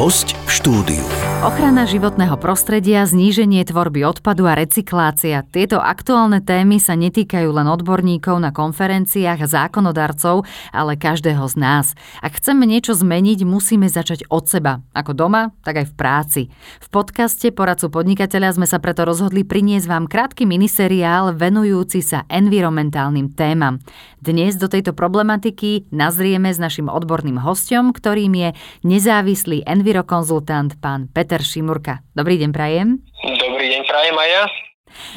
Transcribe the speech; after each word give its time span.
Host 0.00 0.32
v 0.32 0.48
štúdiu. 0.48 1.29
Ochrana 1.40 1.88
životného 1.88 2.36
prostredia, 2.36 3.00
zníženie 3.08 3.64
tvorby 3.64 4.04
odpadu 4.04 4.44
a 4.44 4.52
recyklácia. 4.52 5.40
Tieto 5.48 5.80
aktuálne 5.80 6.44
témy 6.44 6.76
sa 6.76 6.92
netýkajú 6.92 7.48
len 7.48 7.64
odborníkov 7.64 8.36
na 8.36 8.52
konferenciách 8.52 9.40
a 9.40 9.48
zákonodarcov, 9.48 10.44
ale 10.68 11.00
každého 11.00 11.40
z 11.48 11.56
nás. 11.56 11.86
Ak 12.20 12.36
chceme 12.36 12.68
niečo 12.68 12.92
zmeniť, 12.92 13.48
musíme 13.48 13.88
začať 13.88 14.28
od 14.28 14.52
seba. 14.52 14.84
Ako 14.92 15.16
doma, 15.16 15.56
tak 15.64 15.80
aj 15.80 15.86
v 15.88 15.94
práci. 15.96 16.42
V 16.76 16.88
podcaste 16.92 17.48
Poradcu 17.56 17.88
podnikateľa 17.88 18.60
sme 18.60 18.68
sa 18.68 18.76
preto 18.76 19.08
rozhodli 19.08 19.40
priniesť 19.40 19.88
vám 19.88 20.12
krátky 20.12 20.44
miniseriál 20.44 21.32
venujúci 21.32 22.04
sa 22.04 22.28
environmentálnym 22.28 23.32
témam. 23.32 23.80
Dnes 24.20 24.60
do 24.60 24.68
tejto 24.68 24.92
problematiky 24.92 25.88
nazrieme 25.88 26.52
s 26.52 26.60
našim 26.60 26.92
odborným 26.92 27.40
hostom, 27.40 27.96
ktorým 27.96 28.36
je 28.36 28.48
nezávislý 28.84 29.64
envirokonzultant 29.64 30.76
pán 30.84 31.08
Petr 31.08 31.29
Peter 31.30 31.46
Šimurka. 31.46 32.02
Dobrý 32.10 32.42
deň, 32.42 32.50
Prajem. 32.50 33.06
Dobrý 33.22 33.70
deň, 33.70 33.86
Prajem 33.86 34.18
aj 34.18 34.28
ja. 34.34 34.42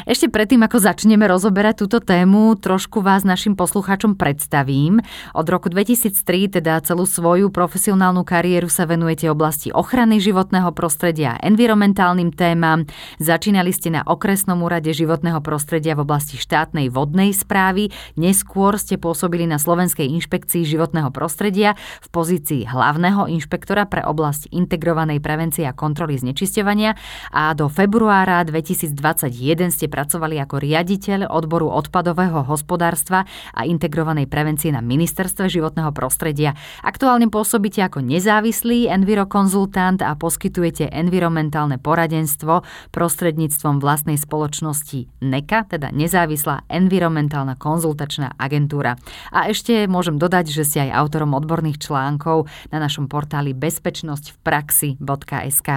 Ešte 0.03 0.27
predtým, 0.27 0.63
ako 0.63 0.77
začneme 0.79 1.25
rozoberať 1.27 1.85
túto 1.85 1.99
tému, 2.03 2.55
trošku 2.59 2.99
vás 2.99 3.23
našim 3.23 3.55
poslucháčom 3.55 4.19
predstavím. 4.19 4.99
Od 5.31 5.47
roku 5.47 5.71
2003, 5.71 6.59
teda 6.59 6.79
celú 6.83 7.07
svoju 7.07 7.49
profesionálnu 7.53 8.27
kariéru 8.27 8.67
sa 8.67 8.83
venujete 8.83 9.31
oblasti 9.31 9.71
ochrany 9.71 10.19
životného 10.19 10.69
prostredia 10.75 11.35
a 11.35 11.41
environmentálnym 11.47 12.35
témam. 12.35 12.85
Začínali 13.17 13.71
ste 13.71 13.93
na 13.95 14.01
okresnom 14.03 14.59
úrade 14.59 14.91
životného 14.91 15.39
prostredia 15.39 15.95
v 15.95 16.03
oblasti 16.03 16.35
štátnej 16.35 16.91
vodnej 16.91 17.31
správy, 17.31 17.89
neskôr 18.19 18.75
ste 18.75 18.99
pôsobili 18.99 19.47
na 19.47 19.61
Slovenskej 19.61 20.09
inšpekcii 20.19 20.67
životného 20.67 21.09
prostredia 21.15 21.79
v 22.03 22.07
pozícii 22.11 22.67
hlavného 22.67 23.31
inšpektora 23.31 23.87
pre 23.87 24.03
oblasť 24.03 24.51
integrovanej 24.51 25.23
prevencie 25.23 25.63
a 25.63 25.73
kontroly 25.75 26.19
znečisťovania 26.19 26.95
a 27.31 27.55
do 27.55 27.71
februára 27.71 28.43
2021 28.43 29.43
Jeden 29.43 29.72
ste 29.73 29.89
pracovali 29.89 30.37
ako 30.37 30.61
riaditeľ 30.61 31.33
odboru 31.33 31.73
odpadového 31.73 32.45
hospodárstva 32.45 33.25
a 33.57 33.65
integrovanej 33.65 34.29
prevencie 34.29 34.69
na 34.69 34.85
Ministerstve 34.85 35.49
životného 35.49 35.89
prostredia. 35.89 36.53
Aktuálne 36.85 37.33
pôsobíte 37.33 37.81
ako 37.81 38.05
nezávislý 38.05 38.93
envirokonzultant 38.93 40.05
a 40.05 40.13
poskytujete 40.13 40.93
environmentálne 40.93 41.81
poradenstvo 41.81 42.61
prostredníctvom 42.93 43.81
vlastnej 43.81 44.21
spoločnosti 44.21 45.09
NECA, 45.25 45.65
teda 45.65 45.89
nezávislá 45.89 46.69
environmentálna 46.69 47.57
konzultačná 47.57 48.37
agentúra. 48.37 49.01
A 49.33 49.49
ešte 49.49 49.89
môžem 49.89 50.21
dodať, 50.21 50.53
že 50.53 50.63
ste 50.67 50.79
aj 50.85 51.01
autorom 51.01 51.33
odborných 51.33 51.81
článkov 51.81 52.45
na 52.69 52.77
našom 52.77 53.09
portáli 53.09 53.57
bezpečnosť 53.57 54.25
v 54.29 54.37
praxi.sk. 54.43 55.69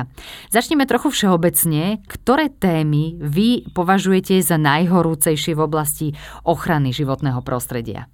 Začneme 0.53 0.85
trochu 0.85 1.09
všeobecne. 1.15 2.03
Ktoré 2.07 2.51
témy 2.51 3.17
vy 3.23 3.71
považujete 3.87 4.43
za 4.43 4.59
najhorúcejšie 4.59 5.55
v 5.55 5.63
oblasti 5.63 6.07
ochrany 6.43 6.91
životného 6.91 7.39
prostredia? 7.47 8.11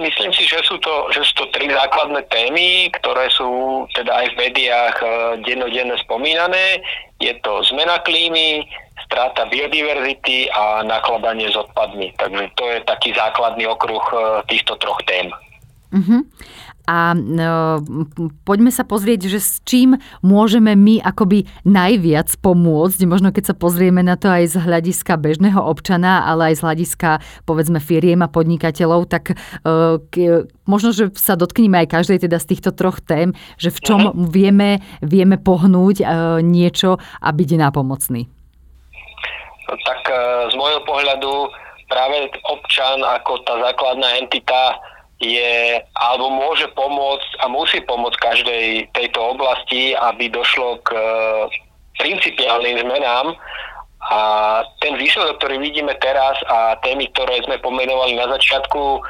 Myslím 0.00 0.32
si, 0.32 0.48
že 0.48 0.64
sú, 0.64 0.80
to, 0.80 1.12
že 1.12 1.20
sú 1.20 1.44
to 1.44 1.46
tri 1.52 1.68
základné 1.68 2.22
témy, 2.32 2.88
ktoré 2.96 3.28
sú 3.28 3.84
teda 3.92 4.24
aj 4.24 4.26
v 4.32 4.38
médiách 4.40 4.96
e, 5.02 5.06
dennodenne 5.42 5.98
spomínané. 6.00 6.80
Je 7.18 7.34
to 7.42 7.66
zmena 7.66 7.98
klímy, 8.06 8.62
strata 9.04 9.50
biodiverzity 9.50 10.54
a 10.54 10.86
nakladanie 10.86 11.50
s 11.50 11.58
odpadmi. 11.58 12.14
Takže 12.14 12.44
to 12.54 12.64
je 12.72 12.78
taký 12.86 13.10
základný 13.12 13.66
okruh 13.68 14.06
e, 14.14 14.16
týchto 14.46 14.78
troch 14.78 15.02
tém. 15.02 15.34
Uh-huh. 15.90 16.22
A 16.88 17.12
no, 17.12 17.84
poďme 18.48 18.72
sa 18.72 18.88
pozrieť, 18.88 19.28
že 19.28 19.44
s 19.44 19.60
čím 19.68 20.00
môžeme 20.24 20.72
my 20.72 21.04
akoby 21.04 21.44
najviac 21.68 22.32
pomôcť, 22.40 23.04
možno 23.04 23.28
keď 23.28 23.52
sa 23.52 23.54
pozrieme 23.54 24.00
na 24.00 24.16
to 24.16 24.32
aj 24.32 24.56
z 24.56 24.56
hľadiska 24.56 25.20
bežného 25.20 25.60
občana, 25.60 26.24
ale 26.24 26.52
aj 26.52 26.54
z 26.56 26.64
hľadiska 26.64 27.10
povedzme 27.44 27.76
firiem 27.76 28.24
a 28.24 28.32
podnikateľov, 28.32 29.04
tak 29.04 29.36
k, 30.08 30.14
možno, 30.64 30.96
že 30.96 31.12
sa 31.12 31.36
dotkneme 31.36 31.84
aj 31.84 31.92
každej 31.92 32.24
teda 32.24 32.40
z 32.40 32.56
týchto 32.56 32.70
troch 32.72 33.04
tém, 33.04 33.36
že 33.60 33.68
v 33.68 33.80
čom 33.84 34.00
uh-huh. 34.08 34.28
vieme, 34.28 34.80
vieme 35.04 35.36
pohnúť 35.36 35.96
uh, 36.00 36.06
niečo 36.40 36.96
a 37.00 37.28
byť 37.28 37.48
nápomocný. 37.68 38.24
Tak 39.68 40.02
uh, 40.08 40.48
z 40.48 40.54
môjho 40.56 40.80
pohľadu 40.88 41.52
práve 41.88 42.32
občan 42.48 43.00
ako 43.04 43.44
tá 43.44 43.60
základná 43.64 44.20
entita 44.20 44.76
je, 45.18 45.82
alebo 45.98 46.30
môže 46.30 46.70
pomôcť 46.78 47.30
a 47.42 47.50
musí 47.50 47.82
pomôcť 47.82 48.18
každej 48.22 48.64
tejto 48.94 49.34
oblasti, 49.34 49.90
aby 49.98 50.30
došlo 50.30 50.78
k 50.86 50.94
e, 50.94 51.02
principiálnym 51.98 52.78
zmenám. 52.86 53.34
A 53.98 54.20
ten 54.78 54.94
výsledok, 54.94 55.42
ktorý 55.42 55.58
vidíme 55.58 55.90
teraz 55.98 56.38
a 56.46 56.78
témy, 56.86 57.10
ktoré 57.10 57.42
sme 57.42 57.58
pomenovali 57.58 58.14
na 58.14 58.30
začiatku, 58.30 58.78
e, 58.78 59.00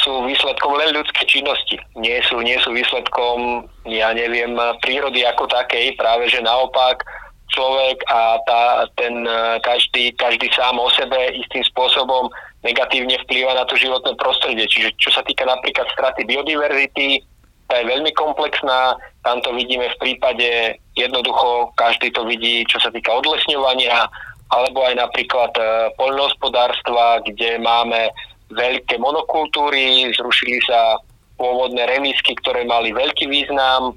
sú 0.00 0.24
výsledkom 0.24 0.80
len 0.80 0.96
ľudskej 0.96 1.26
činnosti. 1.28 1.76
Nie 2.00 2.24
sú, 2.24 2.40
nie 2.40 2.56
sú 2.64 2.72
výsledkom, 2.72 3.68
ja 3.84 4.16
neviem, 4.16 4.56
prírody 4.80 5.28
ako 5.28 5.44
takej, 5.52 5.92
práve 6.00 6.32
že 6.32 6.40
naopak 6.40 7.04
človek 7.52 8.00
a 8.08 8.40
tá, 8.48 8.62
ten 8.96 9.28
e, 9.28 9.60
každý, 9.60 10.12
každý 10.16 10.48
sám 10.56 10.80
o 10.80 10.88
sebe 10.96 11.36
istým 11.36 11.64
spôsobom 11.68 12.32
negatívne 12.62 13.18
vplýva 13.26 13.54
na 13.54 13.64
to 13.66 13.78
životné 13.78 14.18
prostredie. 14.18 14.66
Čiže 14.66 14.98
čo 14.98 15.10
sa 15.14 15.22
týka 15.22 15.46
napríklad 15.46 15.86
straty 15.94 16.26
biodiverzity, 16.26 17.22
tá 17.68 17.84
je 17.84 17.86
veľmi 17.86 18.10
komplexná. 18.16 18.96
Tam 19.22 19.44
to 19.44 19.52
vidíme 19.52 19.84
v 19.84 20.00
prípade, 20.00 20.80
jednoducho 20.96 21.70
každý 21.76 22.08
to 22.10 22.24
vidí, 22.24 22.64
čo 22.64 22.80
sa 22.80 22.88
týka 22.88 23.12
odlesňovania, 23.12 24.08
alebo 24.48 24.80
aj 24.88 24.96
napríklad 24.96 25.52
e, 25.60 25.62
poľnohospodárstva, 26.00 27.20
kde 27.28 27.60
máme 27.60 28.08
veľké 28.48 28.96
monokultúry, 28.96 30.08
zrušili 30.16 30.56
sa 30.64 30.96
pôvodné 31.36 31.84
remisky, 31.84 32.32
ktoré 32.40 32.64
mali 32.64 32.96
veľký 32.96 33.28
význam. 33.28 33.92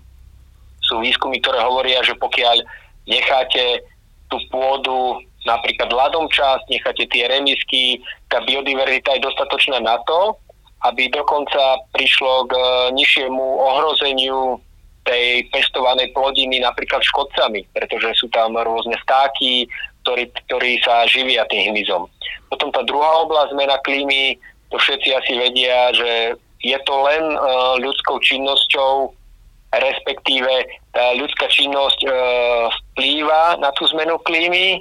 Sú 0.84 1.00
výskumy, 1.00 1.40
ktoré 1.40 1.64
hovoria, 1.64 2.04
že 2.04 2.20
pokiaľ 2.20 2.60
necháte 3.08 3.88
tú 4.28 4.38
pôdu 4.52 5.24
napríklad 5.46 5.90
ľadom 5.90 6.29
časť, 6.29 6.69
necháte 6.69 7.06
tie 7.09 7.25
remisky, 7.25 8.02
tá 8.29 8.41
biodiverzita 8.46 9.18
je 9.18 9.25
dostatočná 9.25 9.81
na 9.81 9.97
to, 10.06 10.38
aby 10.85 11.09
dokonca 11.13 11.81
prišlo 11.94 12.50
k 12.50 12.53
e, 12.57 12.63
nižšiemu 12.97 13.46
ohrozeniu 13.62 14.57
tej 15.06 15.50
pestovanej 15.50 16.13
plodiny 16.13 16.62
napríklad 16.62 17.02
škodcami, 17.02 17.66
pretože 17.74 18.22
sú 18.22 18.29
tam 18.29 18.53
rôzne 18.57 18.97
vtáky, 19.02 19.66
ktorí, 20.06 20.29
ktorí 20.50 20.81
sa 20.81 21.06
živia 21.09 21.46
tým 21.50 21.73
hmyzom. 21.73 22.06
Potom 22.53 22.69
tá 22.73 22.85
druhá 22.85 23.25
oblasť 23.25 23.53
zmena 23.53 23.78
klímy, 23.81 24.38
to 24.69 24.78
všetci 24.78 25.09
asi 25.13 25.34
vedia, 25.38 25.94
že 25.94 26.12
je 26.62 26.78
to 26.85 26.96
len 27.02 27.23
uh, 27.34 27.81
ľudskou 27.81 28.22
činnosťou 28.22 29.13
respektíve 29.72 30.52
tá 30.92 31.16
ľudská 31.16 31.48
činnosť 31.48 32.04
e, 32.04 32.12
vplýva 32.92 33.56
na 33.64 33.72
tú 33.80 33.88
zmenu 33.96 34.20
klímy. 34.28 34.76
E, 34.76 34.80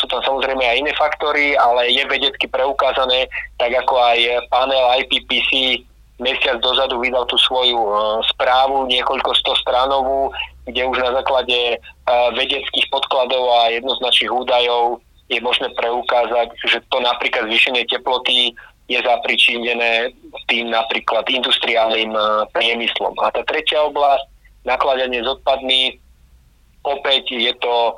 sú 0.00 0.08
tam 0.08 0.24
samozrejme 0.24 0.64
aj 0.64 0.80
iné 0.80 0.92
faktory, 0.96 1.52
ale 1.60 1.92
je 1.92 2.08
vedecky 2.08 2.48
preukázané, 2.48 3.28
tak 3.60 3.76
ako 3.76 4.00
aj 4.00 4.18
panel 4.48 4.84
IPPC 5.04 5.84
mesiac 6.20 6.60
dozadu 6.60 7.00
vydal 7.00 7.24
tú 7.26 7.40
svoju 7.40 7.80
e, 7.80 7.92
správu, 8.36 8.86
niekoľko 8.86 9.32
sto 9.40 9.56
stranovú, 9.56 10.30
kde 10.68 10.84
už 10.86 11.00
na 11.00 11.10
základe 11.16 11.74
e, 11.74 11.76
vedeckých 12.36 12.86
podkladov 12.92 13.44
a 13.64 13.72
jednoznačných 13.72 14.30
údajov 14.30 15.00
je 15.32 15.40
možné 15.40 15.72
preukázať, 15.74 16.52
že 16.68 16.78
to 16.92 17.00
napríklad 17.00 17.48
zvýšenie 17.48 17.88
teploty 17.88 18.52
je 18.90 18.98
zapričinené 18.98 20.10
tým 20.50 20.68
napríklad 20.68 21.24
industriálnym 21.26 22.12
e, 22.12 22.22
priemyslom. 22.52 23.16
A 23.24 23.32
tá 23.32 23.40
tretia 23.48 23.80
oblasť, 23.88 24.28
nakladanie 24.64 25.24
s 25.24 25.28
odpadmi, 25.28 25.96
opäť 26.84 27.32
je 27.32 27.52
to 27.60 27.96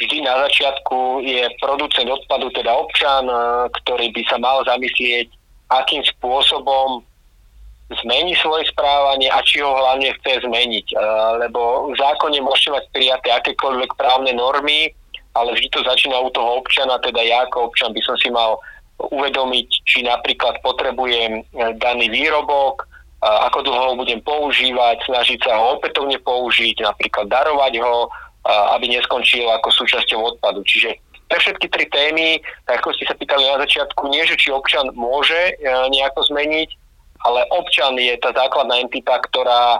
vždy 0.00 0.24
na 0.24 0.34
začiatku 0.48 1.20
je 1.20 1.44
producent 1.60 2.08
odpadu, 2.08 2.48
teda 2.56 2.72
občan, 2.72 3.28
ktorý 3.82 4.08
by 4.16 4.22
sa 4.32 4.36
mal 4.40 4.64
zamyslieť, 4.64 5.28
akým 5.68 6.02
spôsobom 6.16 7.04
zmení 8.02 8.38
svoje 8.38 8.70
správanie 8.70 9.28
a 9.28 9.42
či 9.42 9.60
ho 9.60 9.70
hlavne 9.70 10.14
chce 10.18 10.46
zmeniť. 10.46 10.94
Lebo 11.42 11.92
v 11.92 11.94
zákone 11.98 12.38
môžete 12.40 12.70
mať 12.70 12.84
prijaté 12.94 13.28
akékoľvek 13.34 13.98
právne 13.98 14.32
normy, 14.32 14.94
ale 15.34 15.54
vždy 15.54 15.68
to 15.70 15.80
začína 15.82 16.18
u 16.18 16.30
toho 16.30 16.62
občana, 16.62 16.98
teda 17.02 17.22
ja 17.22 17.46
ako 17.46 17.70
občan 17.70 17.94
by 17.94 18.02
som 18.02 18.16
si 18.18 18.30
mal 18.30 18.58
uvedomiť, 19.00 19.68
či 19.86 20.04
napríklad 20.04 20.60
potrebujem 20.60 21.40
e, 21.40 21.42
daný 21.80 22.12
výrobok, 22.12 22.84
ako 23.20 23.68
dlho 23.68 23.84
ho 23.92 23.94
budem 24.00 24.20
používať, 24.24 25.04
snažiť 25.04 25.44
sa 25.44 25.60
ho 25.60 25.76
opätovne 25.76 26.16
použiť, 26.24 26.80
napríklad 26.80 27.28
darovať 27.28 27.76
ho, 27.84 28.08
aby 28.72 28.88
neskončil 28.88 29.44
ako 29.60 29.68
súčasťou 29.68 30.36
odpadu. 30.36 30.64
Čiže 30.64 30.96
pre 31.28 31.38
všetky 31.38 31.66
tri 31.68 31.84
témy, 31.92 32.40
tak 32.64 32.80
ako 32.80 32.96
ste 32.96 33.06
sa 33.06 33.14
pýtali 33.14 33.44
na 33.44 33.60
začiatku, 33.62 34.08
nie 34.10 34.24
že 34.26 34.34
či 34.34 34.50
občan 34.50 34.90
môže 34.98 35.38
e, 35.38 35.52
nejako 35.94 36.26
zmeniť, 36.26 36.68
ale 37.22 37.46
občan 37.54 37.94
je 37.94 38.18
tá 38.18 38.34
základná 38.34 38.82
entita, 38.82 39.14
ktorá 39.30 39.78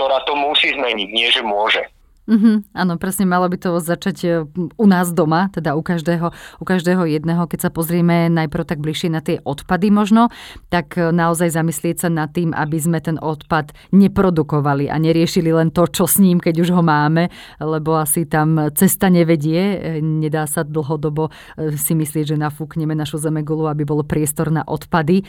ktorá 0.00 0.24
to 0.24 0.32
musí 0.32 0.72
zmeniť, 0.72 1.08
nie 1.12 1.28
že 1.28 1.44
môže. 1.44 1.84
Mm-hmm, 2.30 2.78
áno, 2.78 2.94
presne 2.94 3.26
malo 3.26 3.50
by 3.50 3.58
to 3.58 3.82
začať 3.82 4.16
e, 4.22 4.30
u 4.54 4.86
nás 4.86 5.10
doma, 5.10 5.50
teda 5.50 5.74
u 5.74 5.82
každého, 5.82 6.30
u 6.62 6.64
každého 6.64 7.02
jedného. 7.02 7.42
Keď 7.50 7.58
sa 7.66 7.70
pozrieme 7.74 8.30
najprv 8.30 8.70
tak 8.70 8.78
bližšie 8.78 9.10
na 9.10 9.18
tie 9.18 9.42
odpady 9.42 9.90
možno, 9.90 10.30
tak 10.70 10.94
e, 10.94 11.10
naozaj 11.10 11.50
zamyslieť 11.50 12.06
sa 12.06 12.08
nad 12.08 12.30
tým, 12.30 12.54
aby 12.54 12.78
sme 12.78 13.02
ten 13.02 13.18
odpad 13.18 13.74
neprodukovali 13.90 14.86
a 14.86 14.94
neriešili 15.02 15.50
len 15.50 15.74
to, 15.74 15.90
čo 15.90 16.06
s 16.06 16.22
ním, 16.22 16.38
keď 16.38 16.62
už 16.62 16.70
ho 16.70 16.86
máme, 16.86 17.34
lebo 17.58 17.98
asi 17.98 18.30
tam 18.30 18.70
cesta 18.78 19.10
nevedie. 19.10 19.58
E, 19.58 19.98
nedá 19.98 20.46
sa 20.46 20.62
dlhodobo 20.62 21.34
si 21.74 21.98
myslieť, 21.98 22.30
že 22.30 22.36
nafúkneme 22.38 22.94
našu 22.94 23.18
zemegulu, 23.18 23.66
aby 23.66 23.82
bol 23.82 24.06
priestor 24.06 24.54
na 24.54 24.62
odpady, 24.62 25.26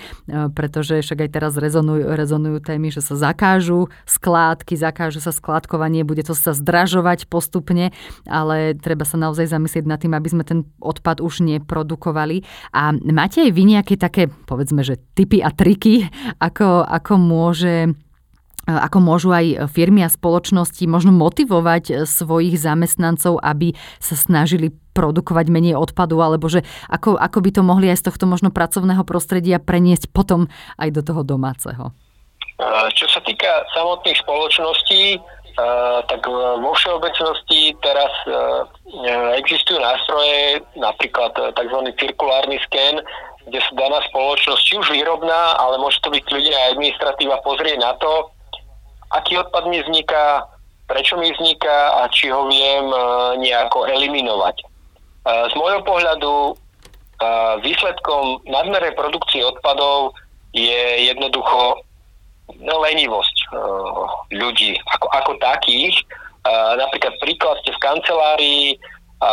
pretože 0.53 1.01
však 1.01 1.25
aj 1.25 1.29
teraz 1.33 1.53
rezonujú, 1.57 2.13
rezonujú 2.13 2.61
témy, 2.61 2.93
že 2.93 3.01
sa 3.01 3.17
zakážu 3.17 3.89
skládky, 4.05 4.77
zakážu 4.77 5.17
sa 5.17 5.33
skládkovanie, 5.33 6.05
bude 6.05 6.21
to 6.21 6.37
sa 6.37 6.53
zdraž 6.53 6.90
zvažovať 6.91 7.31
postupne, 7.31 7.95
ale 8.27 8.75
treba 8.75 9.07
sa 9.07 9.15
naozaj 9.15 9.47
zamyslieť 9.47 9.87
nad 9.87 10.03
tým, 10.03 10.11
aby 10.11 10.27
sme 10.27 10.43
ten 10.43 10.67
odpad 10.83 11.23
už 11.23 11.39
neprodukovali. 11.47 12.43
A 12.75 12.91
máte 12.91 13.47
aj 13.47 13.55
vy 13.55 13.63
nejaké 13.63 13.95
také, 13.95 14.27
povedzme, 14.27 14.83
že 14.83 14.99
typy 15.15 15.39
a 15.39 15.55
triky, 15.55 16.11
ako, 16.43 16.83
ako 16.83 17.13
môže 17.15 17.95
ako 18.61 19.01
môžu 19.01 19.33
aj 19.33 19.73
firmy 19.73 20.05
a 20.05 20.13
spoločnosti 20.13 20.85
možno 20.85 21.09
motivovať 21.09 22.05
svojich 22.05 22.61
zamestnancov, 22.61 23.41
aby 23.41 23.73
sa 23.97 24.13
snažili 24.13 24.69
produkovať 24.93 25.49
menej 25.49 25.73
odpadu, 25.73 26.21
alebo 26.21 26.45
že 26.45 26.61
ako, 26.85 27.17
ako 27.17 27.41
by 27.41 27.49
to 27.57 27.61
mohli 27.65 27.89
aj 27.89 28.05
z 28.05 28.13
tohto 28.13 28.29
možno 28.29 28.53
pracovného 28.53 29.01
prostredia 29.01 29.57
preniesť 29.57 30.13
potom 30.13 30.45
aj 30.77 30.93
do 30.93 31.01
toho 31.01 31.25
domáceho? 31.25 31.89
Čo 32.93 33.09
sa 33.09 33.17
týka 33.25 33.65
samotných 33.73 34.21
spoločností, 34.21 35.17
tak 36.07 36.21
vo 36.27 36.71
všeobecnosti 36.75 37.75
teraz 37.83 38.11
existujú 39.37 39.79
nástroje, 39.79 40.63
napríklad 40.79 41.35
tzv. 41.35 41.77
cirkulárny 41.99 42.57
sken, 42.67 43.03
kde 43.49 43.59
sa 43.59 43.71
daná 43.73 43.99
spoločnosť, 44.11 44.61
či 44.63 44.73
už 44.77 44.87
výrobná, 44.93 45.57
ale 45.59 45.81
môže 45.81 45.99
to 46.05 46.13
byť 46.13 46.25
ľudia 46.29 46.55
aj 46.55 46.69
administratíva, 46.77 47.43
pozrie 47.43 47.75
na 47.77 47.97
to, 47.97 48.29
aký 49.11 49.37
odpad 49.41 49.67
mi 49.67 49.81
vzniká, 49.81 50.45
prečo 50.87 51.17
mi 51.17 51.33
vzniká 51.33 52.05
a 52.05 52.07
či 52.13 52.29
ho 52.29 52.47
viem 52.47 52.85
nejako 53.41 53.89
eliminovať. 53.91 54.61
Z 55.25 55.53
môjho 55.57 55.81
pohľadu 55.83 56.33
výsledkom 57.61 58.45
nadmernej 58.49 58.97
produkcie 58.97 59.45
odpadov 59.45 60.13
je 60.53 61.05
jednoducho 61.07 61.81
no, 62.59 62.73
lenivosť 62.81 63.40
ľudí 64.31 64.77
ako, 64.97 65.07
ako 65.11 65.31
takých. 65.39 65.95
Uh, 66.41 66.73
napríklad 66.79 67.13
príklad 67.21 67.55
ste 67.61 67.71
v 67.75 67.83
kancelárii 67.83 68.65
a 69.21 69.31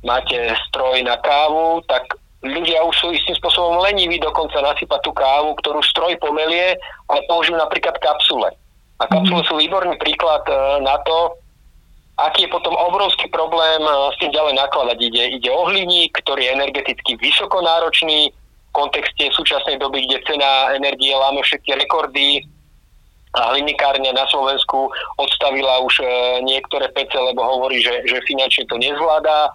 máte 0.00 0.56
stroj 0.68 1.04
na 1.04 1.20
kávu, 1.20 1.84
tak 1.84 2.16
ľudia 2.40 2.80
už 2.84 2.94
sú 2.96 3.06
istým 3.12 3.36
spôsobom 3.36 3.80
leniví 3.84 4.16
dokonca 4.16 4.56
nasypať 4.64 5.00
tú 5.04 5.12
kávu, 5.12 5.52
ktorú 5.60 5.84
stroj 5.84 6.16
pomelie, 6.20 6.80
ale 7.12 7.20
použijú 7.28 7.60
napríklad 7.60 7.96
kapsule. 8.00 8.48
A 9.00 9.04
kapsule 9.10 9.44
mm. 9.44 9.48
sú 9.48 9.54
výborný 9.60 9.94
príklad 10.00 10.44
uh, 10.48 10.80
na 10.80 10.96
to, 11.04 11.36
aký 12.14 12.46
je 12.46 12.54
potom 12.54 12.72
obrovský 12.78 13.26
problém 13.26 13.82
s 13.82 14.16
tým 14.22 14.30
ďalej 14.30 14.54
nakladať. 14.54 14.98
Ide, 15.02 15.22
ide 15.42 15.50
o 15.50 15.66
hliník, 15.66 16.14
ktorý 16.22 16.46
je 16.46 16.54
energeticky 16.54 17.18
vysoko 17.18 17.58
náročný, 17.58 18.30
kontexte 18.70 19.30
súčasnej 19.34 19.78
doby, 19.82 20.06
kde 20.06 20.22
cena 20.26 20.74
energie 20.74 21.14
láme 21.14 21.42
všetky 21.42 21.74
rekordy 21.74 22.42
a 23.34 23.54
hlinikárňa 23.54 24.14
na 24.14 24.26
Slovensku 24.30 24.90
odstavila 25.18 25.82
už 25.82 26.00
e, 26.00 26.06
niektoré 26.46 26.86
pece, 26.94 27.18
lebo 27.18 27.42
hovorí, 27.42 27.82
že, 27.82 28.06
že 28.06 28.22
finančne 28.26 28.64
to 28.70 28.78
nezvláda 28.78 29.50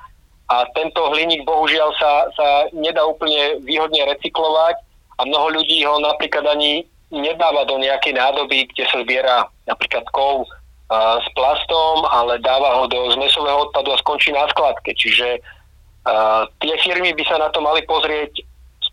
a 0.50 0.56
tento 0.74 1.00
hliník 1.14 1.46
bohužiaľ 1.46 1.90
sa, 1.96 2.12
sa 2.34 2.48
nedá 2.76 3.06
úplne 3.06 3.62
výhodne 3.64 4.04
recyklovať 4.10 4.76
a 5.20 5.22
mnoho 5.24 5.62
ľudí 5.62 5.86
ho 5.86 6.02
napríklad 6.02 6.44
ani 6.50 6.84
nedáva 7.14 7.66
do 7.66 7.78
nejakej 7.78 8.18
nádoby, 8.18 8.66
kde 8.74 8.84
sa 8.90 9.02
zbiera 9.02 9.46
napríklad 9.66 10.06
kov 10.10 10.50
s 10.90 11.28
plastom, 11.38 12.02
ale 12.10 12.42
dáva 12.42 12.82
ho 12.82 12.90
do 12.90 13.14
zmesového 13.14 13.70
odpadu 13.70 13.94
a 13.94 14.02
skončí 14.02 14.34
na 14.34 14.50
skladke. 14.50 14.98
Čiže 14.98 15.38
uh, 15.38 16.50
tie 16.66 16.74
firmy 16.82 17.14
by 17.14 17.24
sa 17.30 17.38
na 17.38 17.54
to 17.54 17.62
mali 17.62 17.86
pozrieť 17.86 18.42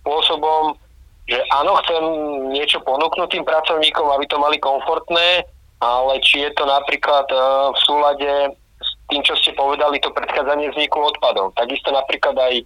spôsobom, 0.00 0.76
že 1.26 1.42
áno, 1.50 1.74
chcem 1.82 2.02
niečo 2.54 2.78
ponúknuť 2.86 3.28
tým 3.34 3.42
pracovníkom, 3.42 4.06
aby 4.14 4.24
to 4.30 4.38
mali 4.38 4.62
komfortné, 4.62 5.42
ale 5.82 6.22
či 6.22 6.46
je 6.46 6.50
to 6.54 6.64
napríklad 6.64 7.26
e, 7.28 7.36
v 7.74 7.78
súlade 7.82 8.32
s 8.78 8.90
tým, 9.10 9.22
čo 9.26 9.34
ste 9.42 9.50
povedali, 9.58 9.98
to 9.98 10.14
predchádzanie 10.14 10.70
vzniku 10.70 11.02
odpadov. 11.02 11.50
Takisto 11.58 11.90
napríklad 11.90 12.38
aj 12.38 12.54
e, 12.62 12.64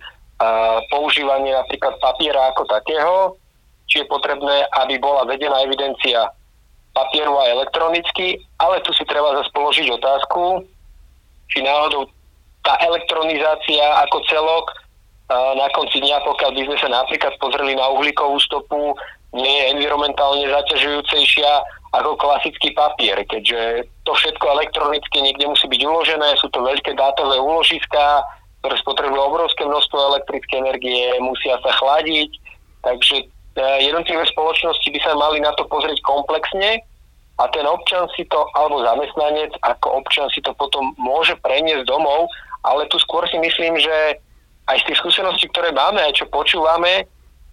používanie 0.93 1.57
napríklad 1.57 1.97
papiera 2.05 2.53
ako 2.53 2.69
takého, 2.69 3.17
či 3.89 4.05
je 4.05 4.13
potrebné, 4.13 4.69
aby 4.85 5.01
bola 5.01 5.25
vedená 5.25 5.65
evidencia 5.65 6.29
papieru 6.93 7.41
a 7.41 7.51
elektronicky, 7.51 8.45
ale 8.61 8.85
tu 8.85 8.93
si 8.93 9.09
treba 9.09 9.41
zase 9.41 9.51
položiť 9.57 9.89
otázku, 9.89 10.69
či 11.49 11.65
náhodou 11.65 12.07
tá 12.61 12.77
elektronizácia 12.85 13.83
ako 14.05 14.21
celok 14.29 14.67
na 15.31 15.67
konci 15.71 16.03
dňa, 16.03 16.27
pokiaľ 16.27 16.51
by 16.59 16.63
sme 16.67 16.77
sa 16.83 16.89
napríklad 16.91 17.35
pozreli 17.39 17.79
na 17.79 17.87
uhlíkovú 17.95 18.43
stopu, 18.43 18.99
nie 19.31 19.63
je 19.63 19.79
environmentálne 19.79 20.43
zaťažujúcejšia 20.51 21.51
ako 21.91 22.19
klasický 22.19 22.75
papier, 22.75 23.19
keďže 23.27 23.87
to 24.07 24.13
všetko 24.15 24.47
elektronicky 24.59 25.23
niekde 25.23 25.47
musí 25.47 25.67
byť 25.67 25.83
uložené, 25.87 26.39
sú 26.39 26.51
to 26.51 26.63
veľké 26.63 26.95
dátové 26.95 27.39
úložiska, 27.39 28.27
ktoré 28.63 28.75
spotrebujú 28.79 29.23
obrovské 29.23 29.63
množstvo 29.67 29.99
elektrické 30.15 30.55
energie, 30.63 31.15
musia 31.19 31.59
sa 31.63 31.71
chladiť, 31.79 32.31
takže 32.87 33.17
e, 33.23 33.25
jednotlivé 33.87 34.23
spoločnosti 34.31 34.87
by 34.87 35.01
sa 35.03 35.19
mali 35.19 35.43
na 35.43 35.51
to 35.59 35.67
pozrieť 35.67 35.99
komplexne 36.07 36.83
a 37.43 37.45
ten 37.51 37.67
občan 37.67 38.07
si 38.15 38.23
to, 38.31 38.39
alebo 38.55 38.87
zamestnanec 38.87 39.51
ako 39.67 40.05
občan 40.05 40.31
si 40.31 40.43
to 40.43 40.55
potom 40.55 40.95
môže 40.95 41.35
preniesť 41.43 41.91
domov, 41.91 42.31
ale 42.63 42.87
tu 42.93 43.03
skôr 43.03 43.27
si 43.27 43.39
myslím, 43.41 43.81
že 43.81 44.21
aj 44.71 44.77
z 44.83 44.87
tých 44.91 45.01
skúseností, 45.03 45.47
ktoré 45.51 45.75
máme, 45.75 45.99
aj 45.99 46.23
čo 46.23 46.27
počúvame, 46.31 47.07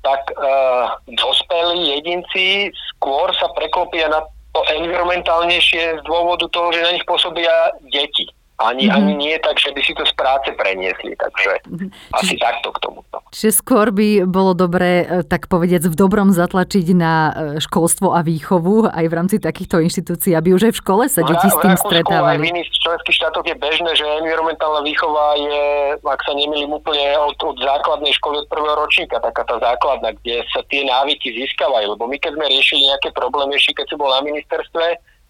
tak 0.06 0.22
uh, 0.38 0.94
dospelí 1.10 1.98
jedinci 1.98 2.70
skôr 2.96 3.34
sa 3.36 3.50
preklopia 3.58 4.08
na 4.08 4.22
to 4.54 4.62
environmentálnejšie 4.78 6.00
z 6.00 6.02
dôvodu 6.06 6.46
toho, 6.54 6.70
že 6.72 6.86
na 6.86 6.94
nich 6.94 7.06
pôsobia 7.06 7.74
deti. 7.90 8.30
Ani, 8.58 8.90
mm-hmm. 8.90 8.98
ani 8.98 9.14
nie 9.14 9.38
tak, 9.38 9.62
že 9.62 9.70
by 9.70 9.82
si 9.86 9.94
to 9.94 10.02
z 10.02 10.14
práce 10.18 10.50
preniesli, 10.58 11.14
takže 11.14 11.62
mm-hmm. 11.70 11.90
asi 12.18 12.34
Čiže, 12.34 12.42
takto 12.42 12.74
k 12.74 12.78
tomu. 12.82 13.00
Čiže 13.30 13.52
skôr 13.54 13.94
by 13.94 14.26
bolo 14.26 14.58
dobré, 14.58 15.06
e, 15.06 15.22
tak 15.22 15.46
povediac, 15.46 15.86
v 15.86 15.94
dobrom 15.94 16.34
zatlačiť 16.34 16.88
na 16.98 17.14
e, 17.14 17.32
školstvo 17.62 18.18
a 18.18 18.26
výchovu 18.26 18.90
aj 18.90 19.06
v 19.06 19.14
rámci 19.14 19.38
takýchto 19.38 19.78
inštitúcií, 19.78 20.34
aby 20.34 20.58
už 20.58 20.70
aj 20.70 20.74
v 20.74 20.80
škole 20.82 21.04
sa 21.06 21.22
no, 21.22 21.30
deti 21.30 21.54
s 21.54 21.58
tým 21.62 21.78
stretávali. 21.78 22.34
Aj 22.34 22.42
v 22.42 22.50
iných 22.50 22.70
členských 22.82 23.18
štátoch 23.22 23.46
je 23.46 23.58
bežné, 23.62 23.92
že 23.94 24.06
environmentálna 24.26 24.82
výchova 24.82 25.38
je, 25.38 25.62
ak 26.02 26.22
sa 26.26 26.34
nemýlim 26.34 26.74
úplne 26.74 27.14
od, 27.30 27.38
od 27.38 27.62
základnej 27.62 28.10
školy 28.18 28.42
od 28.42 28.50
prvého 28.50 28.74
ročníka, 28.74 29.22
taká 29.22 29.46
tá 29.46 29.62
základná, 29.62 30.18
kde 30.18 30.42
sa 30.50 30.66
tie 30.66 30.82
návyky 30.82 31.30
získavajú. 31.30 31.94
Lebo 31.94 32.10
my 32.10 32.18
keď 32.18 32.34
sme 32.34 32.50
riešili 32.50 32.90
nejaké 32.90 33.14
problémy, 33.14 33.54
ešte 33.54 33.78
keď 33.78 33.86
si 33.86 33.96
bol 34.02 34.10
na 34.10 34.26
ministerstve, 34.26 34.86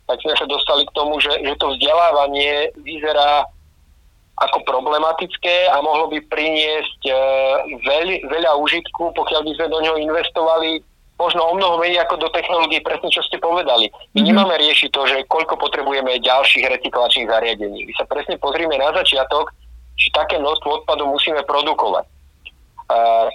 tak 0.07 0.23
sme 0.23 0.33
sa 0.39 0.47
dostali 0.47 0.87
k 0.87 0.95
tomu, 0.95 1.19
že, 1.19 1.35
že 1.43 1.53
to 1.59 1.75
vzdelávanie 1.75 2.71
vyzerá 2.79 3.43
ako 4.37 4.63
problematické 4.63 5.67
a 5.67 5.81
mohlo 5.81 6.13
by 6.13 6.21
priniesť 6.29 7.01
e, 7.09 7.13
veľ, 7.81 8.07
veľa 8.29 8.51
užitku, 8.61 9.11
pokiaľ 9.17 9.41
by 9.43 9.51
sme 9.57 9.67
do 9.73 9.79
neho 9.81 9.97
investovali 9.97 10.85
možno 11.17 11.41
o 11.49 11.57
mnoho 11.57 11.81
menej 11.81 12.05
ako 12.05 12.21
do 12.21 12.29
technológií, 12.29 12.77
presne 12.85 13.09
čo 13.09 13.25
ste 13.25 13.41
povedali. 13.41 13.89
My 13.89 14.21
mm-hmm. 14.21 14.27
nemáme 14.29 14.55
riešiť 14.61 14.89
to, 14.93 15.01
že 15.09 15.25
koľko 15.25 15.57
potrebujeme 15.57 16.21
ďalších 16.21 16.69
recyklačných 16.69 17.25
zariadení. 17.25 17.89
My 17.89 17.93
sa 17.97 18.05
presne 18.05 18.37
pozrieme 18.37 18.77
na 18.77 18.93
začiatok, 18.93 19.49
či 19.97 20.13
také 20.13 20.37
množstvo 20.37 20.85
odpadu 20.85 21.09
musíme 21.09 21.41
produkovať. 21.41 22.05
E, 22.05 22.09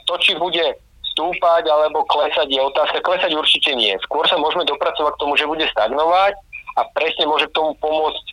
to, 0.07 0.15
či 0.23 0.39
bude 0.39 0.79
stúpať 1.13 1.67
alebo 1.67 2.07
klesať 2.07 2.47
je 2.47 2.63
otázka. 2.63 3.03
Klesať 3.03 3.35
určite 3.35 3.75
nie. 3.75 3.99
Skôr 4.07 4.25
sa 4.31 4.39
môžeme 4.39 4.63
dopracovať 4.65 5.13
k 5.19 5.21
tomu, 5.21 5.35
že 5.35 5.51
bude 5.51 5.67
stagnovať 5.67 6.39
a 6.77 6.81
presne 6.97 7.29
môže 7.29 7.49
k 7.51 7.57
tomu 7.57 7.77
pomôcť 7.81 8.27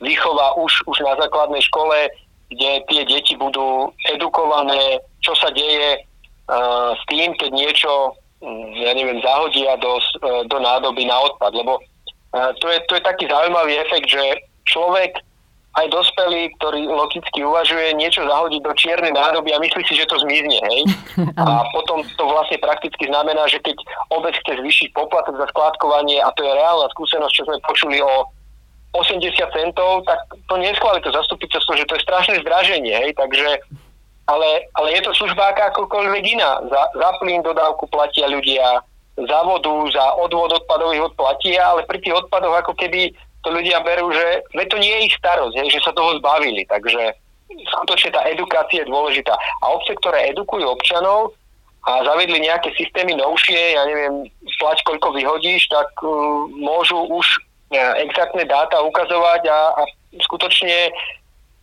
výchova 0.00 0.56
už, 0.56 0.72
už 0.88 0.98
na 1.04 1.14
základnej 1.20 1.60
škole, 1.68 2.08
kde 2.50 2.82
tie 2.88 3.02
deti 3.06 3.34
budú 3.36 3.92
edukované, 4.10 4.98
čo 5.22 5.36
sa 5.38 5.52
deje 5.52 6.02
uh, 6.02 6.96
s 6.96 7.02
tým, 7.06 7.36
keď 7.36 7.50
niečo, 7.52 8.16
mm, 8.42 8.66
ja 8.80 8.92
neviem, 8.96 9.20
zahodia 9.22 9.76
do, 9.78 10.00
uh, 10.00 10.42
do 10.48 10.56
nádoby 10.58 11.06
na 11.06 11.20
odpad. 11.30 11.52
Lebo 11.54 11.78
uh, 11.78 12.50
to, 12.58 12.66
je, 12.72 12.78
to 12.90 12.98
je 12.98 13.02
taký 13.06 13.28
zaujímavý 13.28 13.78
efekt, 13.78 14.08
že 14.10 14.24
človek 14.66 15.20
aj 15.70 15.86
dospelý, 15.86 16.50
ktorý 16.58 16.90
logicky 16.90 17.46
uvažuje, 17.46 17.94
niečo 17.94 18.26
zahodiť 18.26 18.60
do 18.66 18.72
čiernej 18.74 19.14
nádoby 19.14 19.54
a 19.54 19.62
myslí 19.62 19.82
si, 19.86 19.94
že 19.94 20.10
to 20.10 20.18
zmizne, 20.18 20.58
hej. 20.66 20.82
A 21.40 21.62
potom 21.70 22.02
to 22.02 22.24
vlastne 22.26 22.58
prakticky 22.58 23.06
znamená, 23.06 23.46
že 23.46 23.62
keď 23.62 23.78
obec 24.10 24.34
chce 24.42 24.58
zvýšiť 24.58 24.88
poplatok 24.98 25.38
za 25.38 25.46
skládkovanie, 25.54 26.18
a 26.18 26.34
to 26.34 26.42
je 26.42 26.50
reálna 26.50 26.90
skúsenosť, 26.90 27.34
čo 27.34 27.46
sme 27.46 27.62
počuli 27.62 28.02
o 28.02 28.26
80 28.98 29.30
centov, 29.54 30.02
tak 30.02 30.18
to 30.50 30.54
neschváli 30.58 30.98
to 31.06 31.14
zastupiteľstvo, 31.14 31.78
že 31.78 31.86
to 31.86 31.94
je 31.94 32.02
strašné 32.02 32.42
zdraženie, 32.42 32.94
hej, 33.06 33.14
takže 33.14 33.62
ale, 34.26 34.66
ale 34.74 34.88
je 34.94 35.02
to 35.06 35.14
služba 35.14 35.54
aká 35.54 35.74
akokoľvek 35.74 36.24
iná. 36.38 36.62
Za, 36.70 36.82
za 36.94 37.10
plyn 37.18 37.42
dodávku 37.42 37.90
platia 37.90 38.30
ľudia, 38.30 38.82
za 39.18 39.38
vodu, 39.42 39.74
za 39.90 40.06
odvod 40.22 40.54
odpadových 40.54 41.14
odplatia, 41.14 41.62
ale 41.66 41.82
pri 41.86 41.98
tých 41.98 42.14
odpadoch 42.14 42.54
ako 42.62 42.78
keby 42.78 43.10
to 43.40 43.48
ľudia 43.48 43.80
berú, 43.80 44.12
že 44.12 44.44
to 44.52 44.76
nie 44.76 44.92
je 44.92 45.04
ich 45.08 45.14
starosť, 45.16 45.54
že 45.72 45.80
sa 45.80 45.92
toho 45.96 46.20
zbavili. 46.20 46.68
Takže 46.68 47.16
skutočne 47.50 48.10
tá 48.12 48.20
edukácia 48.28 48.84
je 48.84 48.90
dôležitá. 48.90 49.34
A 49.34 49.64
obce, 49.72 49.96
ktoré 49.96 50.30
edukujú 50.30 50.64
občanov 50.68 51.34
a 51.88 52.04
zavedli 52.04 52.44
nejaké 52.44 52.76
systémy 52.76 53.16
novšie, 53.16 53.76
ja 53.76 53.82
neviem, 53.88 54.28
plať 54.60 54.84
koľko 54.84 55.16
vyhodíš, 55.16 55.72
tak 55.72 55.88
uh, 56.04 56.10
môžu 56.52 57.00
už 57.08 57.26
uh, 57.72 57.96
exaktné 58.04 58.44
dáta 58.44 58.84
ukazovať 58.84 59.48
a, 59.48 59.58
a 59.80 59.82
skutočne 60.28 60.92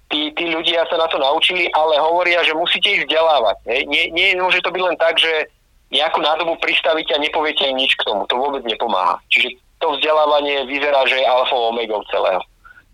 tí, 0.10 0.34
tí 0.34 0.46
ľudia 0.50 0.90
sa 0.90 0.98
na 0.98 1.06
to 1.06 1.22
naučili, 1.22 1.70
ale 1.78 2.02
hovoria, 2.02 2.42
že 2.42 2.58
musíte 2.58 2.90
ich 2.90 3.06
vzdelávať. 3.06 3.86
Nie, 3.86 4.10
nie 4.10 4.34
môže 4.40 4.66
to 4.66 4.74
byť 4.74 4.82
len 4.82 4.98
tak, 4.98 5.22
že 5.22 5.54
nejakú 5.94 6.20
nádobu 6.20 6.60
pristavíte 6.60 7.16
a 7.16 7.22
nepoviete 7.22 7.64
im 7.64 7.80
nič 7.80 7.96
k 7.96 8.04
tomu. 8.08 8.28
To 8.28 8.36
vôbec 8.36 8.66
nepomáha. 8.68 9.24
Čiže 9.32 9.56
to 9.78 9.92
vzdelávanie 9.92 10.66
vyzerá, 10.66 11.06
že 11.08 11.16
je 11.16 11.28
alfa 11.28 11.56
omegou 11.56 12.04
celého. 12.12 12.42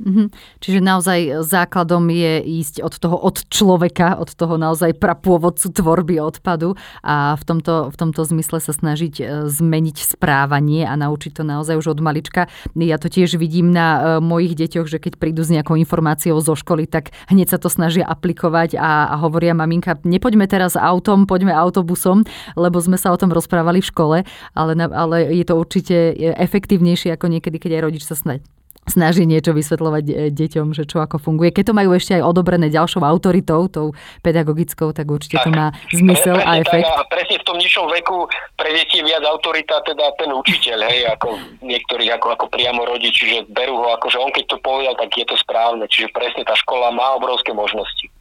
Mm-hmm. 0.01 0.27
Čiže 0.57 0.79
naozaj 0.81 1.19
základom 1.45 2.09
je 2.09 2.41
ísť 2.41 2.81
od 2.81 2.93
toho 2.97 3.13
od 3.13 3.45
človeka, 3.45 4.17
od 4.17 4.33
toho 4.33 4.57
naozaj 4.57 4.97
prapôvodcu 4.97 5.69
tvorby 5.69 6.17
odpadu 6.17 6.73
a 7.05 7.38
v 7.38 7.43
tomto, 7.45 7.93
v 7.93 7.95
tomto 7.95 8.25
zmysle 8.25 8.57
sa 8.57 8.73
snažiť 8.73 9.13
e, 9.21 9.23
zmeniť 9.53 10.17
správanie 10.17 10.89
a 10.89 10.97
naučiť 10.97 11.38
to 11.38 11.43
naozaj 11.45 11.77
už 11.77 11.93
od 11.93 12.00
malička. 12.01 12.50
Ja 12.73 12.97
to 12.97 13.07
tiež 13.07 13.38
vidím 13.38 13.69
na 13.69 14.17
e, 14.17 14.25
mojich 14.25 14.57
deťoch, 14.57 14.89
že 14.89 14.97
keď 14.97 15.21
prídu 15.21 15.45
s 15.45 15.53
nejakou 15.53 15.77
informáciou 15.77 16.41
zo 16.41 16.57
školy, 16.57 16.89
tak 16.89 17.13
hneď 17.29 17.53
sa 17.53 17.62
to 17.62 17.69
snažia 17.69 18.03
aplikovať 18.03 18.75
a, 18.75 19.13
a 19.13 19.15
hovoria 19.21 19.53
maminka, 19.53 20.01
nepoďme 20.03 20.50
teraz 20.50 20.73
autom, 20.73 21.29
poďme 21.29 21.53
autobusom, 21.53 22.25
lebo 22.57 22.81
sme 22.81 22.97
sa 23.00 23.13
o 23.13 23.17
tom 23.17 23.31
rozprávali 23.31 23.79
v 23.79 23.89
škole, 23.93 24.17
ale, 24.57 24.71
ale 24.89 25.17
je 25.31 25.45
to 25.45 25.53
určite 25.55 25.95
efektívnejšie 26.41 27.13
ako 27.15 27.29
niekedy, 27.29 27.62
keď 27.62 27.71
aj 27.79 27.83
rodič 27.88 28.03
sa 28.03 28.17
snaží 28.19 28.43
snaží 28.87 29.23
niečo 29.23 29.55
vysvetľovať 29.55 30.05
e, 30.05 30.13
deťom, 30.31 30.75
že 30.75 30.83
čo 30.87 31.01
ako 31.01 31.19
funguje. 31.19 31.55
Keď 31.55 31.71
to 31.71 31.77
majú 31.77 31.95
ešte 31.95 32.19
aj 32.19 32.23
odobrené 32.23 32.67
ďalšou 32.69 33.01
autoritou, 33.03 33.67
tou 33.71 33.97
pedagogickou, 34.21 34.91
tak 34.91 35.09
určite 35.09 35.41
tak, 35.41 35.45
to 35.47 35.49
má 35.51 35.67
zmysel 35.91 36.37
a 36.37 36.61
efekt. 36.61 36.85
Tak, 36.85 36.99
a 36.99 37.03
presne 37.09 37.35
v 37.41 37.45
tom 37.47 37.57
nižšom 37.57 37.85
veku 38.01 38.27
pre 38.59 38.69
deti 38.75 39.01
je 39.01 39.07
viac 39.07 39.23
autorita, 39.25 39.81
teda 39.87 40.13
ten 40.19 40.29
učiteľ, 40.29 40.79
hej, 40.87 40.99
ako 41.09 41.27
niektorých 41.63 42.11
ako, 42.19 42.27
ako 42.37 42.45
priamo 42.53 42.85
rodiči, 42.85 43.23
že 43.25 43.39
berú 43.49 43.81
ho, 43.81 43.87
ako 43.95 44.07
že 44.11 44.17
on 44.21 44.31
keď 44.31 44.45
to 44.51 44.57
povedal, 44.61 44.93
tak 44.93 45.09
je 45.15 45.25
to 45.25 45.35
správne. 45.41 45.85
Čiže 45.89 46.13
presne 46.13 46.43
tá 46.45 46.53
škola 46.53 46.93
má 46.93 47.17
obrovské 47.17 47.55
možnosti. 47.55 48.12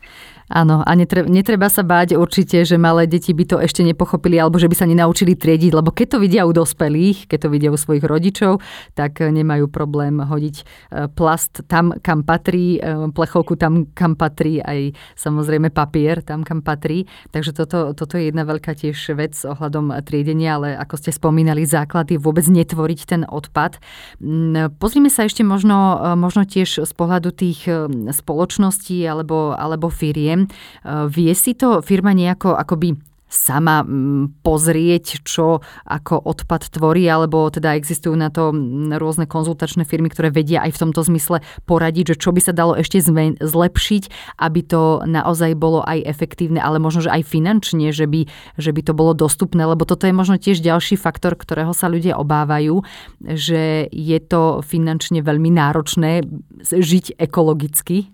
Áno, 0.50 0.82
a 0.82 0.90
netreba, 0.98 1.28
netreba 1.28 1.68
sa 1.70 1.86
báť 1.86 2.18
určite, 2.18 2.66
že 2.66 2.80
malé 2.80 3.06
deti 3.06 3.30
by 3.30 3.44
to 3.46 3.56
ešte 3.62 3.84
nepochopili 3.86 4.40
alebo 4.40 4.58
že 4.58 4.66
by 4.66 4.74
sa 4.74 4.86
nenaučili 4.88 5.38
triediť, 5.38 5.70
lebo 5.70 5.94
keď 5.94 6.16
to 6.16 6.18
vidia 6.18 6.42
u 6.48 6.52
dospelých, 6.54 7.30
keď 7.30 7.38
to 7.46 7.48
vidia 7.52 7.70
u 7.70 7.78
svojich 7.78 8.02
rodičov, 8.02 8.58
tak 8.96 9.22
nemajú 9.22 9.70
problém 9.70 10.18
hodiť 10.18 10.56
e, 10.58 10.64
plast 11.14 11.62
tam, 11.68 11.94
kam 12.02 12.26
patrí, 12.26 12.80
e, 12.80 13.12
plechovku 13.12 13.54
tam, 13.54 13.86
kam 13.92 14.18
patrí, 14.18 14.58
aj 14.58 14.96
samozrejme 15.14 15.70
papier 15.70 16.24
tam, 16.26 16.42
kam 16.42 16.64
patrí. 16.64 17.06
Takže 17.30 17.52
toto, 17.54 17.94
toto 17.94 18.18
je 18.18 18.32
jedna 18.32 18.42
veľká 18.42 18.74
tiež 18.74 19.14
vec 19.14 19.38
ohľadom 19.46 19.94
triedenia, 20.02 20.58
ale 20.58 20.74
ako 20.74 20.98
ste 20.98 21.10
spomínali, 21.14 21.62
základ 21.68 22.10
je 22.10 22.18
vôbec 22.18 22.44
netvoriť 22.48 23.00
ten 23.06 23.22
odpad. 23.28 23.78
Mm, 24.18 24.74
pozrime 24.80 25.12
sa 25.12 25.22
ešte 25.22 25.46
možno, 25.46 26.14
možno 26.18 26.42
tiež 26.42 26.82
z 26.82 26.92
pohľadu 26.96 27.30
tých 27.30 27.68
spoločností 28.10 29.04
alebo, 29.06 29.54
alebo 29.54 29.88
firie 29.92 30.32
firiem. 30.32 30.41
Eh, 30.48 31.06
vie 31.08 31.32
si 31.34 31.54
to 31.54 31.82
firma 31.82 32.12
nejako 32.12 32.54
akoby 32.56 33.12
sama 33.32 33.80
mm, 33.80 34.44
pozrieť, 34.44 35.24
čo 35.24 35.64
ako 35.88 36.20
odpad 36.28 36.68
tvorí, 36.68 37.08
alebo 37.08 37.48
teda 37.48 37.72
existujú 37.80 38.12
na 38.12 38.28
to 38.28 38.52
mm, 38.52 39.00
rôzne 39.00 39.24
konzultačné 39.24 39.88
firmy, 39.88 40.12
ktoré 40.12 40.28
vedia 40.28 40.60
aj 40.60 40.76
v 40.76 40.80
tomto 40.86 41.00
zmysle 41.08 41.40
poradiť, 41.64 42.12
že 42.14 42.20
čo 42.20 42.30
by 42.36 42.40
sa 42.44 42.52
dalo 42.52 42.76
ešte 42.76 43.00
zlepšiť, 43.40 44.36
aby 44.36 44.60
to 44.68 45.00
naozaj 45.08 45.56
bolo 45.56 45.80
aj 45.80 46.04
efektívne, 46.04 46.60
ale 46.60 46.76
možno, 46.76 47.08
že 47.08 47.10
aj 47.10 47.24
finančne, 47.24 47.88
že 47.90 48.04
by, 48.04 48.28
že 48.60 48.70
by 48.76 48.80
to 48.84 48.92
bolo 48.92 49.16
dostupné, 49.16 49.64
lebo 49.64 49.88
toto 49.88 50.04
je 50.04 50.12
možno 50.12 50.36
tiež 50.36 50.60
ďalší 50.60 51.00
faktor, 51.00 51.34
ktorého 51.34 51.72
sa 51.72 51.88
ľudia 51.88 52.20
obávajú, 52.20 52.84
že 53.24 53.88
je 53.88 54.18
to 54.20 54.60
finančne 54.60 55.24
veľmi 55.24 55.48
náročné 55.56 56.28
žiť 56.68 57.16
ekologicky. 57.16 58.12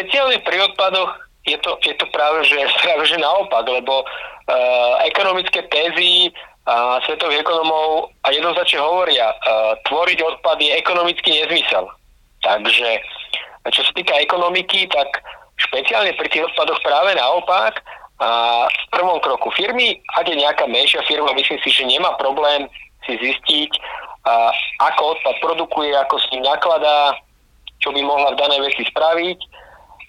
Špeciálne 0.00 0.40
pri 0.48 0.64
odpadoch 0.64 1.12
je 1.44 1.60
to, 1.60 1.76
je 1.84 1.92
to 2.00 2.08
práve, 2.08 2.40
že, 2.48 2.56
práve, 2.88 3.04
že 3.04 3.20
naopak, 3.20 3.68
lebo 3.68 4.00
uh, 4.00 4.96
ekonomické 5.04 5.60
tézy 5.68 6.32
uh, 6.64 6.96
svetových 7.04 7.44
ekonomov 7.44 8.08
a 8.24 8.32
jednoznačne 8.32 8.80
hovoria, 8.80 9.28
uh, 9.28 9.76
tvoriť 9.84 10.24
odpad 10.24 10.56
je 10.56 10.72
ekonomický 10.72 11.44
nezmysel. 11.44 11.84
Takže 12.40 12.88
čo 13.76 13.84
sa 13.84 13.92
týka 13.92 14.16
ekonomiky, 14.24 14.88
tak 14.88 15.20
špeciálne 15.68 16.16
pri 16.16 16.32
tých 16.32 16.48
odpadoch 16.48 16.80
práve 16.80 17.12
naopak, 17.20 17.84
a 18.24 18.64
v 18.68 18.84
prvom 18.96 19.20
kroku 19.20 19.52
firmy, 19.52 20.00
ak 20.16 20.32
je 20.32 20.40
nejaká 20.40 20.64
menšia 20.64 21.04
firma, 21.04 21.36
myslím 21.36 21.60
si, 21.60 21.68
že 21.68 21.84
nemá 21.84 22.16
problém 22.16 22.72
si 23.04 23.20
zistiť, 23.20 23.72
a 24.24 24.48
ako 24.80 25.16
odpad 25.16 25.36
produkuje, 25.44 25.92
ako 25.92 26.16
s 26.20 26.28
ním 26.32 26.48
nakladá, 26.48 27.16
čo 27.84 27.92
by 27.92 28.00
mohla 28.00 28.32
v 28.32 28.40
danej 28.40 28.60
veci 28.64 28.88
spraviť 28.88 29.59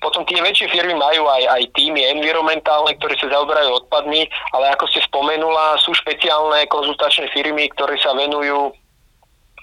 potom 0.02 0.26
tie 0.26 0.42
väčšie 0.42 0.74
firmy 0.74 0.98
majú 0.98 1.30
aj, 1.30 1.44
aj 1.46 1.64
týmy 1.78 2.02
environmentálne, 2.18 2.98
ktoré 2.98 3.14
sa 3.22 3.30
zaoberajú 3.30 3.86
odpadmi, 3.86 4.26
ale 4.58 4.66
ako 4.74 4.90
ste 4.90 5.06
spomenula, 5.06 5.78
sú 5.78 5.94
špeciálne 5.94 6.66
konzultačné 6.74 7.30
firmy, 7.30 7.70
ktoré 7.78 8.02
sa 8.02 8.18
venujú 8.18 8.74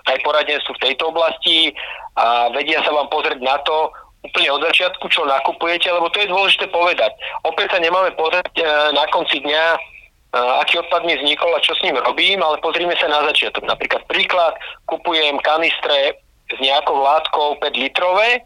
aj 0.07 0.17
poradenstvu 0.23 0.73
v 0.79 0.85
tejto 0.89 1.11
oblasti 1.11 1.75
a 2.17 2.49
vedia 2.55 2.81
sa 2.87 2.95
vám 2.95 3.11
pozrieť 3.13 3.43
na 3.43 3.59
to 3.67 3.93
úplne 4.25 4.49
od 4.51 4.63
začiatku, 4.71 5.05
čo 5.11 5.27
nakupujete, 5.27 5.91
lebo 5.91 6.11
to 6.11 6.23
je 6.23 6.33
dôležité 6.33 6.67
povedať. 6.71 7.13
Opäť 7.47 7.75
sa 7.75 7.79
nemáme 7.79 8.11
pozrieť 8.19 8.51
e, 8.59 8.65
na 8.95 9.07
konci 9.15 9.39
dňa, 9.43 9.65
e, 9.75 9.79
aký 10.63 10.83
odpad 10.83 11.07
mi 11.07 11.15
vznikol 11.15 11.55
a 11.55 11.63
čo 11.63 11.75
s 11.79 11.83
ním 11.87 11.99
robím, 12.03 12.43
ale 12.43 12.59
pozrime 12.59 12.99
sa 12.99 13.07
na 13.07 13.23
začiatok. 13.31 13.63
Napríklad 13.67 14.03
príklad, 14.11 14.59
kupujem 14.91 15.39
kanistre 15.39 16.19
s 16.51 16.59
nejakou 16.59 16.99
látkou 16.99 17.63
5 17.63 17.79
litrové, 17.79 18.43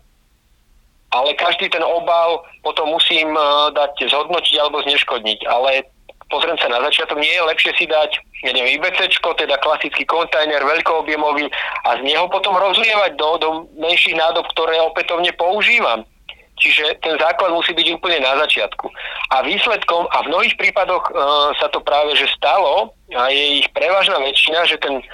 ale 1.13 1.37
každý 1.37 1.69
ten 1.69 1.85
obal 1.85 2.41
potom 2.65 2.89
musím 2.89 3.37
e, 3.37 3.41
dať 3.77 4.09
zhodnotiť 4.09 4.57
alebo 4.57 4.81
zneškodniť. 4.83 5.45
Ale 5.45 5.85
pozriem 6.33 6.57
sa 6.57 6.73
na 6.73 6.81
začiatok, 6.89 7.21
nie 7.21 7.29
je 7.29 7.45
lepšie 7.45 7.73
si 7.77 7.85
dať, 7.85 8.17
neviem, 8.49 8.81
IBC, 8.81 9.13
teda 9.21 9.57
klasický 9.61 10.09
kontajner, 10.09 10.65
veľkoobjemový 10.65 11.53
a 11.85 12.01
z 12.01 12.03
neho 12.09 12.25
potom 12.33 12.57
rozlievať 12.57 13.21
do, 13.21 13.29
do 13.37 13.49
menších 13.77 14.17
nádob, 14.17 14.49
ktoré 14.57 14.81
opätovne 14.81 15.29
používam. 15.37 16.09
Čiže 16.57 17.03
ten 17.05 17.19
základ 17.19 17.53
musí 17.53 17.75
byť 17.75 17.99
úplne 17.99 18.23
na 18.23 18.39
začiatku. 18.45 18.87
A 19.35 19.43
výsledkom, 19.43 20.07
a 20.09 20.25
v 20.25 20.31
mnohých 20.33 20.57
prípadoch 20.57 21.05
e, 21.09 21.13
sa 21.61 21.69
to 21.69 21.85
práve 21.85 22.17
že 22.17 22.25
stalo, 22.33 22.97
a 23.13 23.29
je 23.29 23.61
ich 23.61 23.69
prevažná 23.77 24.17
väčšina, 24.17 24.65
že 24.65 24.81
ten 24.81 25.05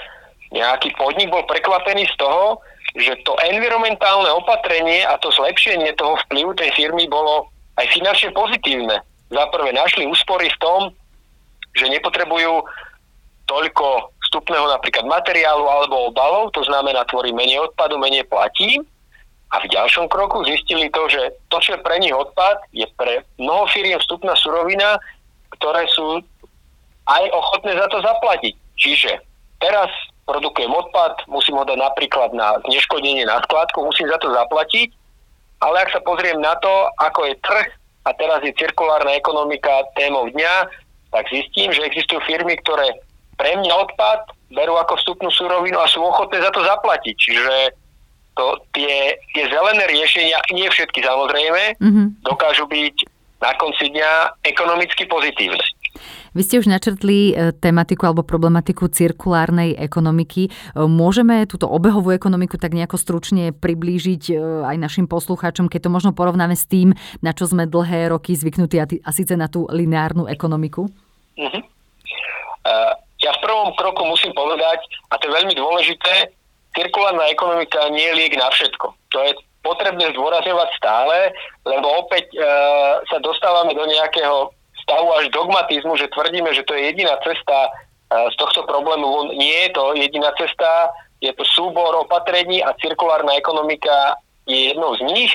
nejaký 0.55 0.95
podnik 0.97 1.29
bol 1.29 1.45
prekvapený 1.45 2.07
z 2.09 2.15
toho, 2.21 2.63
že 2.99 3.15
to 3.23 3.39
environmentálne 3.47 4.27
opatrenie 4.35 5.07
a 5.07 5.15
to 5.23 5.31
zlepšenie 5.31 5.95
toho 5.95 6.19
vplyvu 6.27 6.51
tej 6.59 6.75
firmy 6.75 7.07
bolo 7.07 7.47
aj 7.79 7.87
finančne 7.95 8.35
pozitívne. 8.35 8.99
Za 9.31 9.45
prvé 9.55 9.71
našli 9.71 10.03
úspory 10.11 10.51
v 10.51 10.61
tom, 10.61 10.81
že 11.79 11.87
nepotrebujú 11.87 12.67
toľko 13.47 14.11
vstupného 14.27 14.67
napríklad 14.67 15.07
materiálu 15.07 15.65
alebo 15.65 16.11
obalov, 16.11 16.51
to 16.53 16.67
znamená 16.67 17.07
tvorí 17.07 17.31
menej 17.31 17.71
odpadu, 17.71 17.97
menej 17.97 18.27
platí. 18.27 18.83
A 19.49 19.65
v 19.65 19.71
ďalšom 19.73 20.13
kroku 20.13 20.45
zistili 20.45 20.93
to, 20.93 21.09
že 21.09 21.33
to, 21.49 21.57
čo 21.57 21.79
je 21.79 21.81
pre 21.81 21.97
nich 21.97 22.13
odpad, 22.13 22.69
je 22.77 22.85
pre 23.01 23.25
mnoho 23.41 23.65
firiem 23.73 23.97
vstupná 23.97 24.37
surovina, 24.37 25.01
ktoré 25.57 25.89
sú 25.89 26.21
aj 27.09 27.25
ochotné 27.33 27.73
za 27.73 27.89
to 27.89 28.05
zaplatiť. 28.05 28.55
Čiže 28.77 29.11
teraz 29.57 29.89
produkujem 30.29 30.69
odpad, 30.69 31.25
musím 31.33 31.57
ho 31.57 31.65
dať 31.65 31.81
napríklad 31.81 32.37
na 32.37 32.61
zneškodnenie 32.69 33.25
na 33.25 33.41
skladku, 33.49 33.81
musím 33.81 34.13
za 34.13 34.21
to 34.21 34.29
zaplatiť, 34.29 34.93
ale 35.65 35.83
ak 35.83 35.91
sa 35.97 36.01
pozriem 36.05 36.39
na 36.39 36.55
to, 36.61 36.71
ako 37.01 37.33
je 37.33 37.35
trh 37.41 37.69
a 38.05 38.11
teraz 38.15 38.45
je 38.45 38.53
cirkulárna 38.55 39.17
ekonomika 39.17 39.89
témou 39.97 40.29
dňa, 40.29 40.55
tak 41.11 41.25
zistím, 41.33 41.73
že 41.73 41.89
existujú 41.89 42.21
firmy, 42.29 42.61
ktoré 42.61 43.01
pre 43.41 43.57
mňa 43.57 43.73
odpad 43.89 44.29
berú 44.53 44.77
ako 44.77 45.01
vstupnú 45.01 45.33
surovinu 45.33 45.81
a 45.81 45.89
sú 45.89 46.05
ochotné 46.05 46.41
za 46.41 46.53
to 46.53 46.61
zaplatiť. 46.65 47.17
Čiže 47.17 47.55
to 48.39 48.47
tie, 48.73 49.19
tie 49.35 49.45
zelené 49.51 49.85
riešenia, 49.91 50.39
nie 50.55 50.69
všetky 50.71 51.03
samozrejme, 51.03 51.81
mm-hmm. 51.81 52.07
dokážu 52.23 52.71
byť 52.71 52.97
na 53.39 53.55
konci 53.59 53.91
dňa 53.95 54.43
ekonomicky 54.47 55.07
pozitívne. 55.07 55.63
Vy 56.33 56.43
ste 56.45 56.61
už 56.61 56.71
načrtli 56.71 57.33
e, 57.33 57.53
tematiku 57.57 58.09
alebo 58.09 58.27
problematiku 58.27 58.91
cirkulárnej 58.91 59.77
ekonomiky. 59.77 60.49
E, 60.49 60.51
môžeme 60.85 61.47
túto 61.49 61.67
obehovú 61.71 62.13
ekonomiku 62.13 62.61
tak 62.61 62.75
nejako 62.75 63.01
stručne 63.01 63.51
priblížiť 63.55 64.23
e, 64.31 64.35
aj 64.69 64.77
našim 64.77 65.07
poslucháčom, 65.07 65.71
keď 65.71 65.89
to 65.89 65.95
možno 65.95 66.11
porovnáme 66.13 66.55
s 66.55 66.69
tým, 66.69 66.95
na 67.23 67.33
čo 67.33 67.49
sme 67.49 67.67
dlhé 67.69 68.13
roky 68.13 68.37
zvyknutí 68.37 68.79
a 68.81 69.11
síce 69.11 69.35
na 69.35 69.51
tú 69.51 69.67
lineárnu 69.69 70.29
ekonomiku? 70.29 70.91
Uh-huh. 71.39 71.63
Uh, 72.67 72.93
ja 73.23 73.31
v 73.35 73.43
prvom 73.43 73.71
kroku 73.75 74.03
musím 74.07 74.35
povedať, 74.35 74.79
a 75.11 75.19
to 75.19 75.31
je 75.31 75.37
veľmi 75.39 75.55
dôležité, 75.55 76.35
cirkulárna 76.79 77.27
ekonomika 77.31 77.91
nie 77.91 78.07
je 78.07 78.15
liek 78.15 78.35
na 78.39 78.47
všetko. 78.55 78.87
To 78.95 79.19
je 79.27 79.33
potrebné 79.67 80.15
zdôrazňovať 80.15 80.69
stále, 80.79 81.35
lebo 81.67 82.07
opäť 82.07 82.31
e, 82.33 82.39
sa 83.11 83.19
dostávame 83.19 83.75
do 83.75 83.85
nejakého 83.85 84.55
stavu 84.89 85.13
až 85.21 85.29
dogmatizmu, 85.29 86.01
že 86.01 86.09
tvrdíme, 86.09 86.49
že 86.57 86.65
to 86.65 86.73
je 86.73 86.89
jediná 86.89 87.21
cesta 87.21 87.69
z 88.09 88.35
tohto 88.41 88.65
problému. 88.65 89.37
Nie 89.37 89.69
je 89.69 89.77
to 89.77 89.93
jediná 89.93 90.33
cesta, 90.41 90.89
je 91.21 91.29
to 91.37 91.45
súbor 91.45 91.93
opatrení 92.01 92.65
a 92.65 92.73
cirkulárna 92.81 93.37
ekonomika 93.37 94.17
je 94.49 94.73
jednou 94.73 94.97
z 94.97 95.05
nich. 95.13 95.33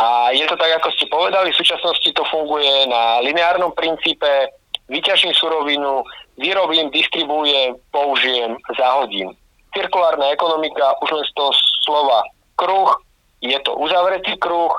A 0.00 0.32
je 0.32 0.48
to 0.48 0.56
tak, 0.56 0.80
ako 0.80 0.88
ste 0.96 1.12
povedali, 1.12 1.52
v 1.52 1.60
súčasnosti 1.60 2.08
to 2.12 2.24
funguje 2.32 2.88
na 2.88 3.20
lineárnom 3.20 3.72
princípe, 3.76 4.48
vyťažím 4.88 5.36
surovinu, 5.36 6.04
vyrobím, 6.40 6.88
distribuujem, 6.92 7.76
použijem, 7.92 8.56
zahodím. 8.76 9.32
Cirkulárna 9.76 10.32
ekonomika, 10.32 10.96
už 11.04 11.20
len 11.20 11.24
z 11.24 11.32
toho 11.36 11.52
slova 11.84 12.24
kruh, 12.56 12.96
je 13.44 13.56
to 13.60 13.76
uzavretý 13.76 14.36
kruh, 14.40 14.72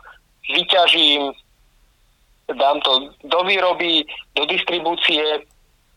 vyťažím, 0.54 1.34
dám 2.56 2.80
to 2.82 3.12
do 3.28 3.40
výroby, 3.44 4.08
do 4.36 4.48
distribúcie, 4.48 5.44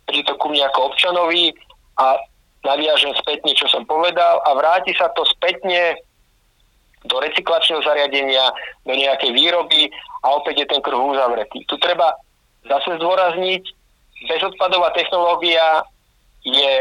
príde 0.06 0.26
to 0.26 0.34
ku 0.42 0.50
mne 0.50 0.66
ako 0.66 0.90
občanovi 0.90 1.54
a 2.02 2.18
naviažem 2.66 3.14
spätne, 3.22 3.54
čo 3.54 3.70
som 3.70 3.86
povedal 3.86 4.42
a 4.42 4.50
vráti 4.58 4.90
sa 4.98 5.08
to 5.14 5.22
spätne 5.30 5.94
do 7.06 7.16
recyklačného 7.22 7.80
zariadenia, 7.80 8.52
do 8.84 8.92
nejakej 8.92 9.32
výroby 9.32 9.88
a 10.26 10.36
opäť 10.36 10.66
je 10.66 10.66
ten 10.76 10.80
kruh 10.84 11.16
uzavretý. 11.16 11.64
Tu 11.64 11.74
treba 11.80 12.12
zase 12.68 13.00
zdôrazniť, 13.00 13.62
bezodpadová 14.28 14.92
technológia 14.92 15.86
je 16.44 16.72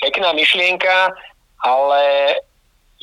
pekná 0.00 0.32
myšlienka, 0.32 1.12
ale 1.60 2.02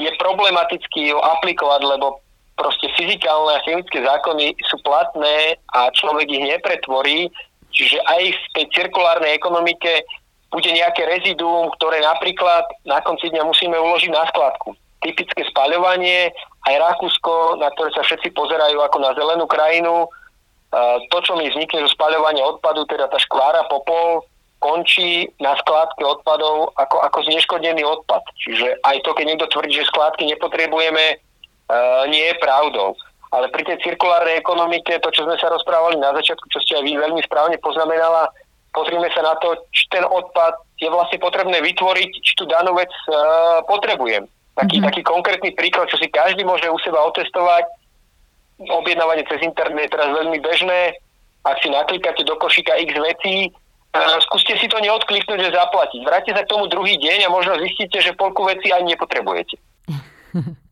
je 0.01 0.09
problematicky 0.17 1.13
ju 1.13 1.17
aplikovať, 1.21 1.81
lebo 1.85 2.21
proste 2.57 2.89
fyzikálne 2.97 3.53
a 3.53 3.63
chemické 3.63 4.01
zákony 4.01 4.57
sú 4.65 4.81
platné 4.81 5.61
a 5.77 5.93
človek 5.93 6.25
ich 6.25 6.43
nepretvorí, 6.43 7.29
čiže 7.69 8.01
aj 8.09 8.33
v 8.33 8.45
tej 8.57 8.65
cirkulárnej 8.73 9.37
ekonomike 9.37 10.01
bude 10.49 10.71
nejaké 10.73 11.05
reziduum, 11.05 11.69
ktoré 11.77 12.01
napríklad 12.01 12.65
na 12.87 12.97
konci 13.05 13.29
dňa 13.29 13.45
musíme 13.45 13.77
uložiť 13.77 14.09
na 14.09 14.25
skladku. 14.33 14.73
Typické 15.05 15.45
spaľovanie, 15.53 16.33
aj 16.65 16.75
Rakúsko, 16.81 17.61
na 17.61 17.69
ktoré 17.77 17.93
sa 17.93 18.01
všetci 18.01 18.33
pozerajú 18.33 18.81
ako 18.81 18.97
na 18.97 19.13
zelenú 19.13 19.45
krajinu, 19.45 20.09
to, 21.13 21.17
čo 21.21 21.37
mi 21.37 21.47
vznikne 21.47 21.85
zo 21.85 21.93
spaľovania 21.93 22.43
odpadu, 22.43 22.83
teda 22.89 23.07
tá 23.07 23.21
škvára 23.21 23.69
popol, 23.69 24.25
končí 24.57 25.29
na 25.37 25.53
skládke 25.61 26.01
odpadov 26.01 26.73
ako, 26.75 26.97
ako 27.05 27.19
zneškodený 27.29 27.85
odpad. 27.85 28.25
Čiže 28.41 28.81
aj 28.81 29.05
to, 29.05 29.13
keď 29.13 29.25
niekto 29.29 29.47
tvrdí, 29.53 29.77
že 29.77 29.89
skládky 29.93 30.25
nepotrebujeme, 30.33 31.21
nie 32.07 32.23
je 32.31 32.35
pravdou. 32.39 32.95
Ale 33.27 33.51
pri 33.51 33.67
tej 33.67 33.83
cirkulárnej 33.83 34.39
ekonomike, 34.39 35.03
to, 35.03 35.09
čo 35.11 35.27
sme 35.27 35.35
sa 35.35 35.51
rozprávali 35.51 35.99
na 35.99 36.15
začiatku, 36.15 36.47
čo 36.47 36.63
ste 36.63 36.79
aj 36.79 36.83
vy 36.87 36.95
veľmi 36.95 37.21
správne 37.27 37.59
poznamenala, 37.59 38.31
pozrime 38.71 39.11
sa 39.11 39.19
na 39.19 39.35
to, 39.43 39.57
či 39.75 39.83
ten 39.91 40.05
odpad 40.07 40.55
je 40.79 40.87
vlastne 40.87 41.19
potrebné 41.19 41.59
vytvoriť, 41.59 42.09
či 42.23 42.33
tú 42.39 42.47
danú 42.47 42.77
vec 42.77 42.91
uh, 43.09 43.65
potrebujem. 43.67 44.29
Taký, 44.55 44.79
mm-hmm. 44.79 44.87
taký 44.89 45.01
konkrétny 45.03 45.49
príklad, 45.53 45.89
čo 45.91 45.99
si 45.99 46.07
každý 46.07 46.45
môže 46.47 46.69
u 46.71 46.79
seba 46.81 47.03
otestovať, 47.09 47.67
objednávanie 48.57 49.27
cez 49.29 49.43
internet 49.43 49.89
je 49.89 49.93
teraz 49.93 50.09
veľmi 50.13 50.39
bežné, 50.41 50.97
ak 51.45 51.57
si 51.61 51.69
naklikáte 51.69 52.25
do 52.25 52.33
košíka 52.39 52.79
x 52.79 52.95
vecí, 52.95 53.35
uh, 53.51 54.17
skúste 54.23 54.55
si 54.55 54.71
to 54.71 54.79
neodkliknúť, 54.79 55.39
že 55.41 55.57
zaplatiť. 55.57 56.01
Vráte 56.05 56.31
sa 56.31 56.47
k 56.47 56.51
tomu 56.53 56.71
druhý 56.71 56.95
deň 56.95 57.27
a 57.27 57.33
možno 57.33 57.59
zistíte, 57.59 57.99
že 57.99 58.15
polku 58.15 58.47
veci 58.47 58.71
ani 58.71 58.95
nepotrebujete. 58.95 59.59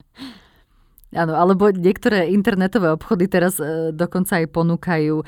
Áno, 1.15 1.33
alebo 1.39 1.71
niektoré 1.71 2.27
internetové 2.27 2.91
obchody 2.91 3.31
teraz 3.31 3.55
e, 3.57 3.95
dokonca 3.95 4.43
aj 4.43 4.51
ponúkajú, 4.51 5.15
e, 5.23 5.25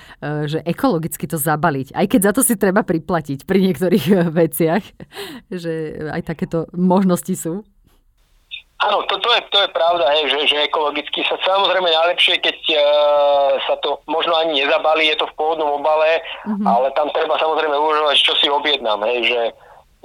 že 0.51 0.59
ekologicky 0.67 1.23
to 1.31 1.39
zabaliť. 1.39 1.95
Aj 1.95 2.03
keď 2.03 2.21
za 2.27 2.31
to 2.35 2.41
si 2.43 2.59
treba 2.59 2.83
priplatiť 2.83 3.47
pri 3.47 3.71
niektorých 3.71 4.05
e, 4.11 4.15
veciach, 4.27 4.83
že 5.63 5.73
aj 6.11 6.21
takéto 6.27 6.67
možnosti 6.75 7.31
sú. 7.39 7.63
Áno, 8.77 9.01
to, 9.09 9.17
to, 9.17 9.29
je, 9.33 9.41
to 9.49 9.57
je 9.65 9.69
pravda, 9.73 10.05
hej, 10.13 10.29
že, 10.29 10.53
že 10.53 10.69
ekologicky 10.69 11.25
sa 11.25 11.33
samozrejme 11.41 11.89
najlepšie, 11.89 12.37
keď 12.37 12.57
uh, 12.77 13.57
sa 13.65 13.73
to 13.81 13.97
možno 14.05 14.37
ani 14.37 14.61
nezabalí, 14.61 15.09
je 15.09 15.17
to 15.17 15.25
v 15.25 15.33
pôvodnom 15.33 15.81
obale, 15.81 16.21
mm-hmm. 16.45 16.61
ale 16.61 16.93
tam 16.93 17.09
treba 17.09 17.41
samozrejme 17.41 17.73
uvažovať, 17.73 18.21
čo 18.21 18.37
si 18.37 18.45
objednám. 18.45 19.01
Hej, 19.01 19.33
že, 19.33 19.41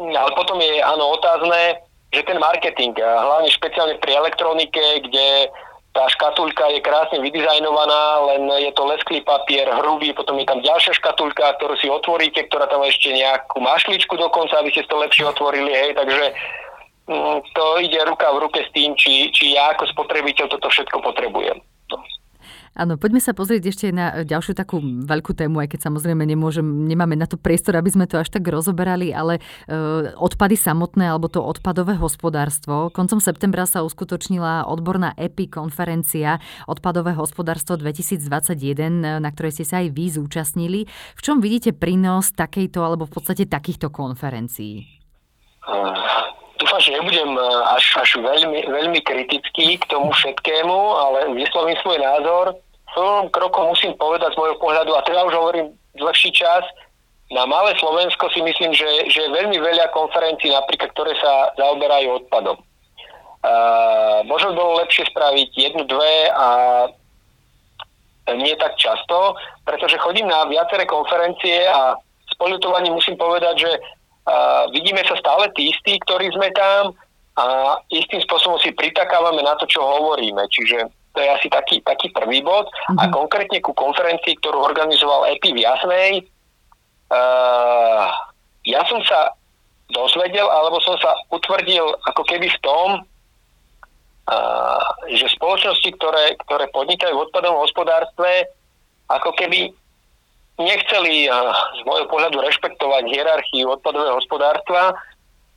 ale 0.00 0.30
potom 0.32 0.56
je 0.56 0.80
áno 0.80 1.04
otázne, 1.20 1.84
že 2.16 2.24
ten 2.24 2.40
marketing, 2.40 2.96
hlavne 2.96 3.52
špeciálne 3.52 4.00
pri 4.00 4.16
elektronike, 4.16 5.04
kde 5.04 5.52
tá 5.92 6.08
škatulka 6.08 6.72
je 6.72 6.80
krásne 6.80 7.20
vydizajnovaná, 7.20 8.02
len 8.32 8.42
je 8.64 8.72
to 8.72 8.88
lesklý 8.88 9.20
papier, 9.20 9.68
hrubý, 9.68 10.16
potom 10.16 10.40
je 10.40 10.48
tam 10.48 10.64
ďalšia 10.64 10.96
škatulka, 10.96 11.60
ktorú 11.60 11.76
si 11.76 11.92
otvoríte, 11.92 12.48
ktorá 12.48 12.64
tam 12.68 12.80
ešte 12.84 13.12
nejakú 13.12 13.60
mašličku 13.60 14.16
dokonca, 14.16 14.56
aby 14.56 14.72
ste 14.72 14.88
to 14.88 14.96
lepšie 14.96 15.28
otvorili, 15.28 15.68
hej, 15.68 15.92
takže 15.92 16.32
mm, 17.12 17.36
to 17.52 17.64
ide 17.84 18.00
ruka 18.08 18.24
v 18.32 18.40
ruke 18.48 18.60
s 18.64 18.72
tým, 18.72 18.96
či, 18.96 19.28
či 19.36 19.52
ja 19.52 19.76
ako 19.76 19.84
spotrebiteľ 19.92 20.48
toto 20.48 20.72
všetko 20.72 20.96
potrebujem. 21.04 21.60
No. 22.72 22.82
Áno, 22.82 22.96
poďme 22.96 23.20
sa 23.20 23.36
pozrieť 23.36 23.68
ešte 23.68 23.86
na 23.92 24.24
ďalšiu 24.24 24.56
takú 24.56 24.80
veľkú 24.80 25.36
tému, 25.36 25.60
aj 25.60 25.76
keď 25.76 25.92
samozrejme 25.92 26.24
nemôžem, 26.24 26.64
nemáme 26.64 27.20
na 27.20 27.28
to 27.28 27.36
priestor, 27.36 27.76
aby 27.76 27.92
sme 27.92 28.08
to 28.08 28.16
až 28.16 28.32
tak 28.32 28.48
rozoberali, 28.48 29.12
ale 29.12 29.44
e, 29.68 30.12
odpady 30.16 30.56
samotné 30.56 31.04
alebo 31.12 31.28
to 31.28 31.44
odpadové 31.44 32.00
hospodárstvo. 32.00 32.88
Koncom 32.88 33.20
septembra 33.20 33.68
sa 33.68 33.84
uskutočnila 33.84 34.64
odborná 34.64 35.12
EPI 35.20 35.52
konferencia 35.52 36.40
Odpadové 36.64 37.12
hospodárstvo 37.12 37.76
2021, 37.76 39.20
na 39.20 39.30
ktorej 39.30 39.60
ste 39.60 39.64
sa 39.68 39.84
aj 39.84 39.92
vy 39.92 40.04
zúčastnili. 40.08 40.80
V 40.88 41.20
čom 41.20 41.44
vidíte 41.44 41.76
prínos 41.76 42.32
takejto 42.32 42.80
alebo 42.80 43.04
v 43.04 43.20
podstate 43.20 43.44
takýchto 43.44 43.92
konferencií? 43.92 44.88
Dúfam, 46.62 46.78
že 46.78 46.94
nebudem 46.94 47.30
e, 47.34 47.42
až, 47.74 47.84
až 47.98 48.10
veľmi, 48.22 48.70
veľmi 48.70 49.00
kritický 49.02 49.76
k 49.82 49.84
tomu 49.90 50.14
všetkému, 50.14 50.78
ale 50.94 51.34
vyslovím 51.34 51.74
svoj 51.82 51.98
názor. 51.98 52.54
V 52.54 52.90
prvom 52.94 53.26
kroku 53.34 53.60
musím 53.66 53.92
povedať 53.98 54.32
z 54.32 54.38
môjho 54.38 54.56
pohľadu, 54.62 54.94
a 54.94 55.02
teda 55.02 55.26
už 55.26 55.34
hovorím 55.34 55.74
dlhší 55.98 56.30
čas, 56.30 56.62
na 57.32 57.48
malé 57.48 57.72
Slovensko 57.80 58.28
si 58.28 58.44
myslím, 58.44 58.76
že, 58.76 59.08
že 59.08 59.24
je 59.24 59.32
veľmi 59.32 59.56
veľa 59.56 59.88
konferencií, 59.96 60.52
napríklad, 60.52 60.92
ktoré 60.92 61.16
sa 61.16 61.56
zaoberajú 61.56 62.20
odpadom. 62.20 62.60
Uh, 63.42 64.20
možno 64.28 64.52
bolo 64.52 64.78
lepšie 64.84 65.08
spraviť 65.08 65.50
jednu, 65.56 65.82
dve 65.88 66.28
a 66.30 66.46
nie 68.36 68.54
tak 68.60 68.76
často, 68.78 69.34
pretože 69.64 69.98
chodím 69.98 70.28
na 70.28 70.46
viaceré 70.46 70.86
konferencie 70.86 71.66
a 71.66 71.96
s 72.28 72.34
musím 72.92 73.16
povedať, 73.18 73.54
že 73.66 73.70
a 74.22 74.66
vidíme 74.70 75.02
sa 75.02 75.18
stále 75.18 75.50
tí 75.58 75.74
istí, 75.74 75.98
ktorí 76.06 76.30
sme 76.30 76.54
tam 76.54 76.94
a 77.32 77.74
istým 77.90 78.20
spôsobom 78.22 78.60
si 78.60 78.70
pritakávame 78.76 79.42
na 79.42 79.56
to, 79.58 79.66
čo 79.66 79.82
hovoríme. 79.82 80.46
Čiže 80.52 80.86
to 81.12 81.18
je 81.20 81.28
asi 81.28 81.48
taký, 81.48 81.80
taký 81.82 82.12
prvý 82.12 82.44
bod. 82.44 82.68
Mm-hmm. 82.68 82.98
A 83.00 83.04
konkrétne 83.10 83.58
ku 83.64 83.72
konferencii, 83.74 84.38
ktorú 84.40 84.62
organizoval 84.62 85.28
EPI 85.36 85.50
v 85.56 85.62
Jasnej, 85.64 86.10
uh, 87.10 88.06
ja 88.62 88.80
som 88.86 89.00
sa 89.04 89.34
dozvedel, 89.92 90.46
alebo 90.48 90.80
som 90.80 90.96
sa 91.02 91.12
utvrdil 91.34 91.84
ako 92.08 92.22
keby 92.24 92.48
v 92.48 92.58
tom, 92.64 92.88
uh, 94.30 94.82
že 95.10 95.34
spoločnosti, 95.36 95.88
ktoré, 95.98 96.36
ktoré 96.48 96.70
podnikajú 96.72 97.12
v 97.16 97.24
odpadovom 97.28 97.60
hospodárstve, 97.64 98.48
ako 99.10 99.34
keby 99.36 99.72
nechceli 100.64 101.26
z 101.26 101.80
môjho 101.84 102.06
pohľadu 102.06 102.40
rešpektovať 102.42 103.04
hierarchiu 103.10 103.70
odpadového 103.74 104.18
hospodárstva, 104.18 104.94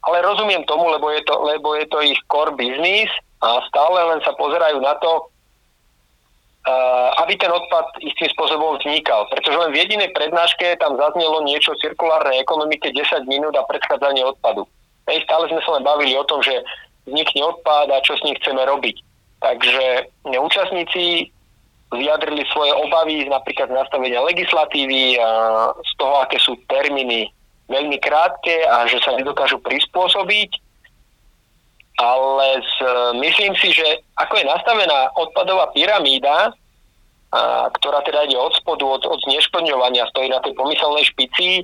ale 0.06 0.18
rozumiem 0.22 0.66
tomu, 0.70 0.90
lebo 0.90 1.10
je 1.10 1.22
to, 1.26 1.34
lebo 1.42 1.74
je 1.78 1.86
to 1.90 1.98
ich 2.06 2.20
core 2.30 2.54
business 2.54 3.10
a 3.42 3.62
stále 3.70 3.98
len 4.14 4.22
sa 4.22 4.34
pozerajú 4.38 4.78
na 4.82 4.94
to, 5.02 5.30
aby 7.22 7.38
ten 7.38 7.54
odpad 7.54 8.02
istým 8.02 8.26
spôsobom 8.34 8.82
vznikal. 8.82 9.30
Pretože 9.30 9.54
len 9.54 9.70
v 9.70 9.86
jedinej 9.86 10.10
prednáške 10.18 10.78
tam 10.82 10.98
zaznelo 10.98 11.46
niečo 11.46 11.78
o 11.78 11.80
cirkulárnej 11.82 12.42
ekonomike 12.42 12.90
10 12.90 13.30
minút 13.30 13.54
a 13.54 13.66
predchádzanie 13.70 14.26
odpadu. 14.26 14.66
Hej, 15.06 15.22
stále 15.30 15.46
sme 15.46 15.62
sa 15.62 15.78
len 15.78 15.86
bavili 15.86 16.18
o 16.18 16.26
tom, 16.26 16.42
že 16.42 16.66
vznikne 17.06 17.54
odpad 17.54 17.94
a 17.94 18.02
čo 18.02 18.18
s 18.18 18.26
ním 18.26 18.34
chceme 18.42 18.66
robiť. 18.66 18.98
Takže 19.46 19.86
účastníci 20.26 21.30
vyjadrili 21.94 22.42
svoje 22.50 22.74
obavy 22.74 23.30
napríklad 23.30 23.70
z 23.70 23.78
nastavenia 23.78 24.22
legislatívy 24.26 25.22
a 25.22 25.30
z 25.76 25.92
toho, 26.02 26.16
aké 26.26 26.38
sú 26.42 26.58
termíny 26.66 27.30
veľmi 27.70 27.98
krátke 28.02 28.66
a 28.66 28.86
že 28.90 29.02
sa 29.02 29.14
nedokážu 29.14 29.62
prispôsobiť. 29.62 30.52
Ale 31.96 32.60
z, 32.60 32.76
myslím 33.24 33.56
si, 33.56 33.72
že 33.72 34.04
ako 34.20 34.36
je 34.36 34.46
nastavená 34.52 35.16
odpadová 35.16 35.72
pyramída, 35.72 36.52
a, 37.32 37.72
ktorá 37.72 38.04
teda 38.04 38.28
ide 38.28 38.36
od 38.36 38.52
spodu, 38.58 38.84
od, 38.84 39.04
od 39.08 39.20
znešplňovania, 39.32 40.10
stojí 40.12 40.28
na 40.28 40.44
tej 40.44 40.54
pomyselnej 40.60 41.08
špici, 41.08 41.64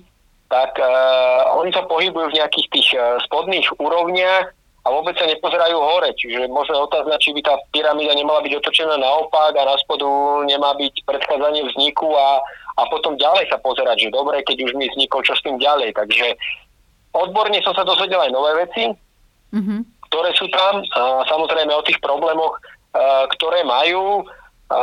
tak 0.51 0.75
uh, 0.75 1.55
oni 1.63 1.71
sa 1.71 1.87
pohybujú 1.87 2.27
v 2.27 2.37
nejakých 2.43 2.67
tých 2.75 2.89
spodných 3.23 3.71
úrovniach 3.79 4.51
a 4.81 4.87
vôbec 4.89 5.13
sa 5.13 5.29
nepozerajú 5.29 5.77
hore. 5.77 6.09
Čiže 6.17 6.49
môžeme 6.49 6.81
otázať, 6.81 7.21
či 7.21 7.31
by 7.37 7.41
tá 7.45 7.53
pyramída 7.69 8.17
nemala 8.17 8.41
byť 8.41 8.53
otočená 8.57 8.97
naopak 8.97 9.53
a 9.53 9.69
na 9.69 9.77
spodu 9.77 10.09
nemá 10.49 10.73
byť 10.73 11.05
predchádzanie 11.05 11.69
vzniku 11.69 12.09
a, 12.09 12.41
a 12.81 12.81
potom 12.89 13.13
ďalej 13.13 13.45
sa 13.53 13.61
pozerať, 13.61 14.09
že 14.09 14.15
dobre, 14.15 14.41
keď 14.41 14.57
už 14.65 14.73
mi 14.73 14.89
vznikol, 14.89 15.21
čo 15.21 15.37
s 15.37 15.45
tým 15.45 15.61
ďalej. 15.61 15.93
Takže 15.93 16.33
odborne 17.13 17.61
som 17.61 17.77
sa 17.77 17.85
dozvedel 17.85 18.25
aj 18.25 18.31
nové 18.33 18.51
veci, 18.65 18.89
mm-hmm. 19.53 19.79
ktoré 20.09 20.33
sú 20.33 20.49
tam. 20.49 20.81
A 20.97 21.29
samozrejme 21.29 21.69
o 21.77 21.85
tých 21.85 22.01
problémoch, 22.01 22.57
a, 22.97 23.29
ktoré 23.37 23.61
majú. 23.61 24.25
A, 24.73 24.81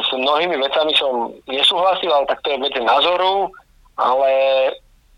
s 0.00 0.08
mnohými 0.08 0.56
vecami 0.56 0.96
som 0.96 1.36
nesúhlasil, 1.52 2.08
ale 2.08 2.24
tak 2.32 2.40
to 2.40 2.48
je 2.48 2.64
vec 2.64 2.72
názoru. 2.80 3.52
Ale 4.00 4.30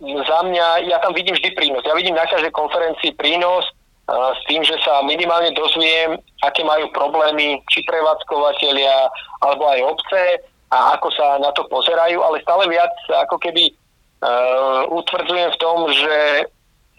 za 0.03 0.39
mňa, 0.45 0.91
ja 0.91 0.99
tam 0.99 1.15
vidím 1.15 1.39
vždy 1.39 1.55
prínos. 1.55 1.87
Ja 1.87 1.95
vidím 1.95 2.19
na 2.19 2.27
každej 2.27 2.51
konferencii 2.53 3.15
prínos, 3.17 3.65
s 4.07 4.41
tým, 4.47 4.63
že 4.63 4.79
sa 4.87 5.03
minimálne 5.03 5.51
dozviem, 5.51 6.15
aké 6.47 6.63
majú 6.63 6.87
problémy 6.95 7.59
či 7.75 7.83
prevádzkovateľia 7.91 9.11
alebo 9.43 9.67
aj 9.67 9.81
obce 9.83 10.23
a 10.71 10.95
ako 10.95 11.11
sa 11.11 11.43
na 11.43 11.51
to 11.51 11.67
pozerajú, 11.67 12.23
ale 12.23 12.43
stále 12.43 12.71
viac 12.71 12.95
ako 13.27 13.39
keby 13.43 13.75
uh, 14.23 14.87
utvrdzujem 14.95 15.51
v 15.51 15.61
tom, 15.63 15.91
že 15.91 16.17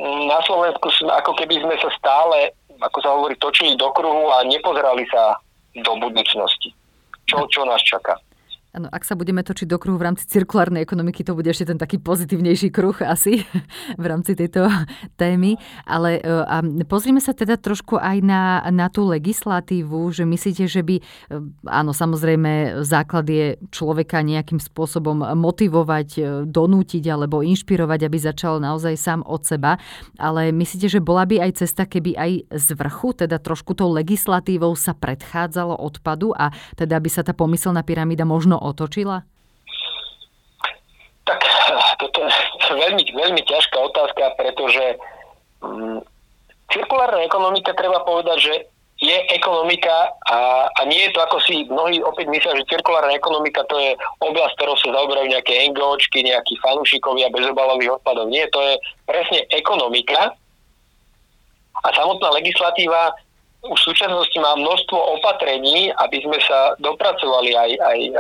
na 0.04 0.39
Slovensku 0.43 0.91
ako 1.08 1.32
keby 1.39 1.63
sme 1.63 1.76
sa 1.80 1.89
stále, 1.96 2.52
ako 2.84 2.98
sa 3.00 3.10
hovorí, 3.15 3.39
točili 3.39 3.80
do 3.80 3.88
kruhu 3.96 4.28
a 4.30 4.43
nepozerali 4.43 5.08
sa 5.08 5.39
do 5.80 5.93
budúcnosti. 5.98 6.76
Čo, 7.28 7.48
čo 7.48 7.63
nás 7.63 7.80
čaká? 7.88 8.20
Ano, 8.78 8.94
ak 8.94 9.10
sa 9.10 9.18
budeme 9.18 9.42
točiť 9.42 9.66
do 9.66 9.82
kruhu 9.82 9.98
v 9.98 10.06
rámci 10.06 10.30
cirkulárnej 10.30 10.86
ekonomiky, 10.86 11.26
to 11.26 11.34
bude 11.34 11.50
ešte 11.50 11.74
ten 11.74 11.82
taký 11.82 11.98
pozitívnejší 11.98 12.70
kruh 12.70 12.94
asi 13.02 13.42
v 14.02 14.06
rámci 14.06 14.38
tejto 14.38 14.70
témy. 15.18 15.58
Ale 15.82 16.22
e, 16.22 16.46
a 16.46 16.62
pozrime 16.86 17.18
sa 17.18 17.34
teda 17.34 17.58
trošku 17.58 17.98
aj 17.98 18.22
na, 18.22 18.62
na 18.70 18.86
tú 18.94 19.10
legislatívu, 19.10 20.13
že 20.13 20.30
myslíte, 20.30 20.70
že 20.70 20.86
by, 20.86 21.02
e, 21.02 21.04
áno, 21.66 21.90
samozrejme, 21.90 22.86
základ 22.86 23.26
je 23.26 23.58
človeka 23.74 24.22
nejakým 24.22 24.62
spôsobom 24.62 25.26
motivovať, 25.26 26.10
e, 26.13 26.22
donútiť 26.46 27.02
alebo 27.10 27.42
inšpirovať, 27.42 28.06
aby 28.06 28.18
začal 28.22 28.62
naozaj 28.62 28.94
sám 28.94 29.26
od 29.26 29.42
seba. 29.42 29.82
Ale 30.22 30.54
myslíte, 30.54 30.86
že 30.86 31.02
bola 31.02 31.26
by 31.26 31.50
aj 31.50 31.66
cesta, 31.66 31.90
keby 31.90 32.13
aj 32.13 32.32
z 32.54 32.68
vrchu, 32.78 33.26
teda 33.26 33.42
trošku 33.42 33.74
tou 33.74 33.90
legislatívou 33.90 34.78
sa 34.78 34.94
predchádzalo 34.94 35.82
odpadu 35.82 36.38
a 36.38 36.54
teda 36.78 37.02
by 37.02 37.10
sa 37.10 37.26
tá 37.26 37.34
pomyselná 37.34 37.82
pyramída 37.82 38.22
možno 38.22 38.66
otočila? 38.71 39.23
Tak 41.27 41.39
toto 41.99 42.23
je 42.23 42.32
veľmi, 42.71 43.03
veľmi 43.12 43.41
ťažká 43.43 43.77
otázka, 43.80 44.36
pretože 44.39 44.95
hm, 45.60 45.99
cirkulárna 46.71 47.23
ekonomika, 47.23 47.75
treba 47.75 48.03
povedať, 48.03 48.38
že 48.39 48.56
je 48.97 49.17
ekonomika 49.30 50.10
a, 50.25 50.65
a 50.73 50.82
nie 50.89 50.97
je 51.06 51.13
to 51.13 51.21
ako 51.21 51.38
si 51.45 51.69
mnohí 51.69 52.01
opäť 52.01 52.34
myslia, 52.34 52.58
že 52.58 52.65
cirkulárna 52.65 53.13
ekonomika 53.13 53.62
to 53.69 53.77
je 53.77 53.93
oblasť, 54.25 54.58
ktorou 54.58 54.73
sa 54.73 54.89
zaoberajú 54.89 55.27
nejaké 55.30 55.69
NGOčky, 55.69 56.25
nejakí 56.25 56.58
fanúšikovia 56.65 57.30
bezobalových 57.30 58.01
odpadov. 58.01 58.25
Nie, 58.34 58.49
to 58.49 58.58
je 58.58 58.73
presne 59.06 59.45
ekonomika 59.53 60.34
a 61.77 61.88
samotná 61.93 62.34
legislatíva 62.41 63.13
už 63.65 63.78
v 63.78 63.88
súčasnosti 63.93 64.38
má 64.38 64.54
množstvo 64.54 64.98
opatrení, 65.17 65.89
aby 65.98 66.22
sme 66.22 66.38
sa 66.46 66.78
dopracovali 66.78 67.58
aj, 67.58 67.72
aj 67.82 68.00
e, 68.00 68.12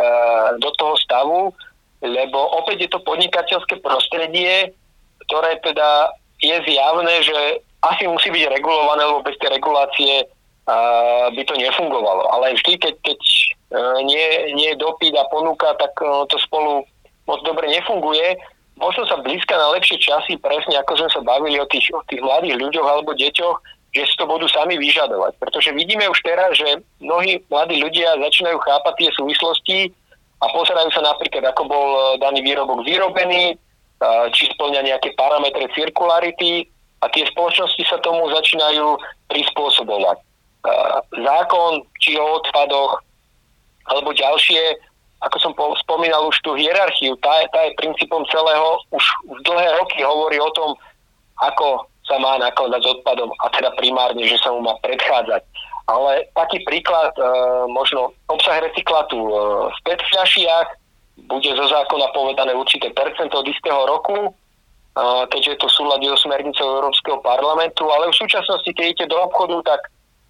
do 0.57 0.69
toho 0.81 0.93
stavu, 0.97 1.39
lebo 2.01 2.39
opäť 2.57 2.87
je 2.87 2.89
to 2.93 2.99
podnikateľské 3.05 3.81
prostredie, 3.81 4.73
ktoré 5.25 5.57
teda 5.61 6.13
je 6.41 6.55
zjavné, 6.65 7.15
že 7.25 7.37
asi 7.81 8.05
musí 8.05 8.29
byť 8.29 8.53
regulované, 8.53 9.01
lebo 9.05 9.25
bez 9.25 9.37
tej 9.41 9.53
regulácie 9.53 10.25
uh, 10.25 11.29
by 11.33 11.41
to 11.45 11.53
nefungovalo. 11.57 12.25
Ale 12.33 12.53
vždy, 12.57 12.77
keď, 12.77 12.93
keď 13.01 13.19
uh, 13.73 13.99
nie, 14.05 14.53
je 14.53 14.73
dopyt 14.77 15.13
a 15.17 15.25
ponuka, 15.29 15.73
tak 15.77 15.93
uh, 16.01 16.25
to 16.29 16.37
spolu 16.41 16.85
moc 17.25 17.39
dobre 17.45 17.69
nefunguje. 17.69 18.37
Možno 18.77 19.09
sa 19.09 19.17
blízka 19.17 19.57
na 19.57 19.73
lepšie 19.73 19.97
časy, 19.97 20.37
presne 20.37 20.77
ako 20.77 21.01
sme 21.01 21.09
sa 21.09 21.21
bavili 21.25 21.57
o 21.57 21.65
tých, 21.65 21.89
o 21.89 22.01
tých 22.05 22.21
mladých 22.21 22.61
ľuďoch 22.61 22.85
alebo 22.85 23.17
deťoch, 23.17 23.57
že 23.97 24.05
si 24.05 24.15
to 24.15 24.29
budú 24.29 24.45
sami 24.45 24.77
vyžadovať. 24.77 25.33
Pretože 25.41 25.73
vidíme 25.73 26.05
už 26.05 26.19
teraz, 26.21 26.53
že 26.53 26.85
mnohí 27.01 27.41
mladí 27.49 27.81
ľudia 27.81 28.13
začínajú 28.21 28.57
chápať 28.61 28.93
tie 29.01 29.09
súvislosti 29.17 29.79
a 30.37 30.45
pozerajú 30.53 30.89
sa 30.93 31.01
napríklad, 31.01 31.49
ako 31.49 31.63
bol 31.65 31.87
e, 31.97 32.01
daný 32.21 32.45
výrobok 32.45 32.85
vyrobený, 32.85 33.53
e, 33.53 33.55
či 34.37 34.53
splňa 34.53 34.85
nejaké 34.85 35.17
parametre 35.17 35.65
cirkularity 35.73 36.69
a 37.01 37.09
tie 37.09 37.25
spoločnosti 37.33 37.81
sa 37.89 37.97
tomu 38.05 38.29
začínajú 38.29 39.01
prispôsobovať. 39.33 40.17
E, 40.21 40.23
zákon, 41.25 41.81
či 41.97 42.21
o 42.21 42.37
odpadoch, 42.37 43.01
alebo 43.89 44.13
ďalšie, 44.13 44.77
ako 45.25 45.37
som 45.41 45.51
spomínal 45.81 46.29
už 46.29 46.37
tú 46.45 46.53
hierarchiu, 46.53 47.17
tá, 47.25 47.41
tá 47.49 47.65
je 47.65 47.79
princípom 47.81 48.21
celého, 48.29 48.77
už 48.93 49.05
dlhé 49.41 49.69
roky 49.81 50.05
hovorí 50.05 50.37
o 50.37 50.53
tom, 50.53 50.77
ako 51.41 51.89
sa 52.07 52.15
má 52.17 52.39
nakladať 52.39 52.81
s 52.81 52.91
odpadom 52.99 53.29
a 53.43 53.45
teda 53.51 53.75
primárne, 53.75 54.23
že 54.23 54.39
sa 54.39 54.55
mu 54.55 54.63
má 54.63 54.73
predchádzať. 54.79 55.43
Ale 55.87 56.27
taký 56.35 56.63
príklad, 56.67 57.15
e, 57.15 57.23
možno 57.71 58.11
obsah 58.27 58.59
recyklátu 58.59 59.15
e, 59.15 59.31
v 59.71 59.77
PET 59.87 60.01
fľašiach 60.11 60.67
bude 61.27 61.47
zo 61.47 61.65
zákona 61.67 62.11
povedané 62.11 62.51
určité 62.55 62.91
percento 62.91 63.39
od 63.39 63.47
istého 63.47 63.87
roku, 63.87 64.17
e, 64.19 64.31
keďže 65.31 65.51
je 65.55 65.59
to 65.63 65.69
súľadí 65.71 66.11
so 66.11 66.19
smernicou 66.27 66.83
Európskeho 66.83 67.23
parlamentu, 67.23 67.87
ale 67.87 68.11
v 68.11 68.19
súčasnosti, 68.19 68.67
keď 68.67 68.83
idete 68.83 69.05
do 69.11 69.17
obchodu, 69.31 69.75
tak 69.75 69.81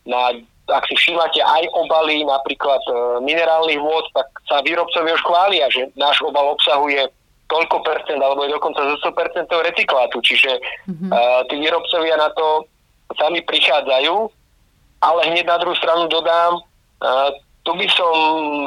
na, 0.06 0.34
ak 0.70 0.84
si 0.88 0.96
všímate 0.96 1.42
aj 1.42 1.64
obaly 1.74 2.22
napríklad 2.22 2.82
e, 2.86 2.94
minerálnych 3.26 3.82
vôd, 3.82 4.06
tak 4.14 4.28
sa 4.46 4.62
výrobcovia 4.62 5.18
už 5.18 5.24
chvália, 5.26 5.66
že 5.74 5.90
náš 5.98 6.22
obal 6.22 6.54
obsahuje 6.54 7.10
toľko 7.48 7.84
percent, 7.84 8.20
alebo 8.20 8.44
je 8.44 8.56
dokonca 8.56 8.80
zo 8.84 8.96
100% 9.08 9.48
recyklátu. 9.48 10.18
Čiže 10.24 10.52
mm-hmm. 10.88 11.12
uh, 11.12 11.42
tí 11.48 11.56
výrobcovia 11.60 12.16
na 12.20 12.30
to 12.36 12.68
sami 13.16 13.40
prichádzajú, 13.44 14.16
ale 15.04 15.20
hneď 15.32 15.46
na 15.48 15.58
druhú 15.64 15.76
stranu 15.80 16.12
dodám, 16.12 16.60
uh, 16.60 17.32
tu 17.64 17.76
by 17.76 17.88
som 17.92 18.16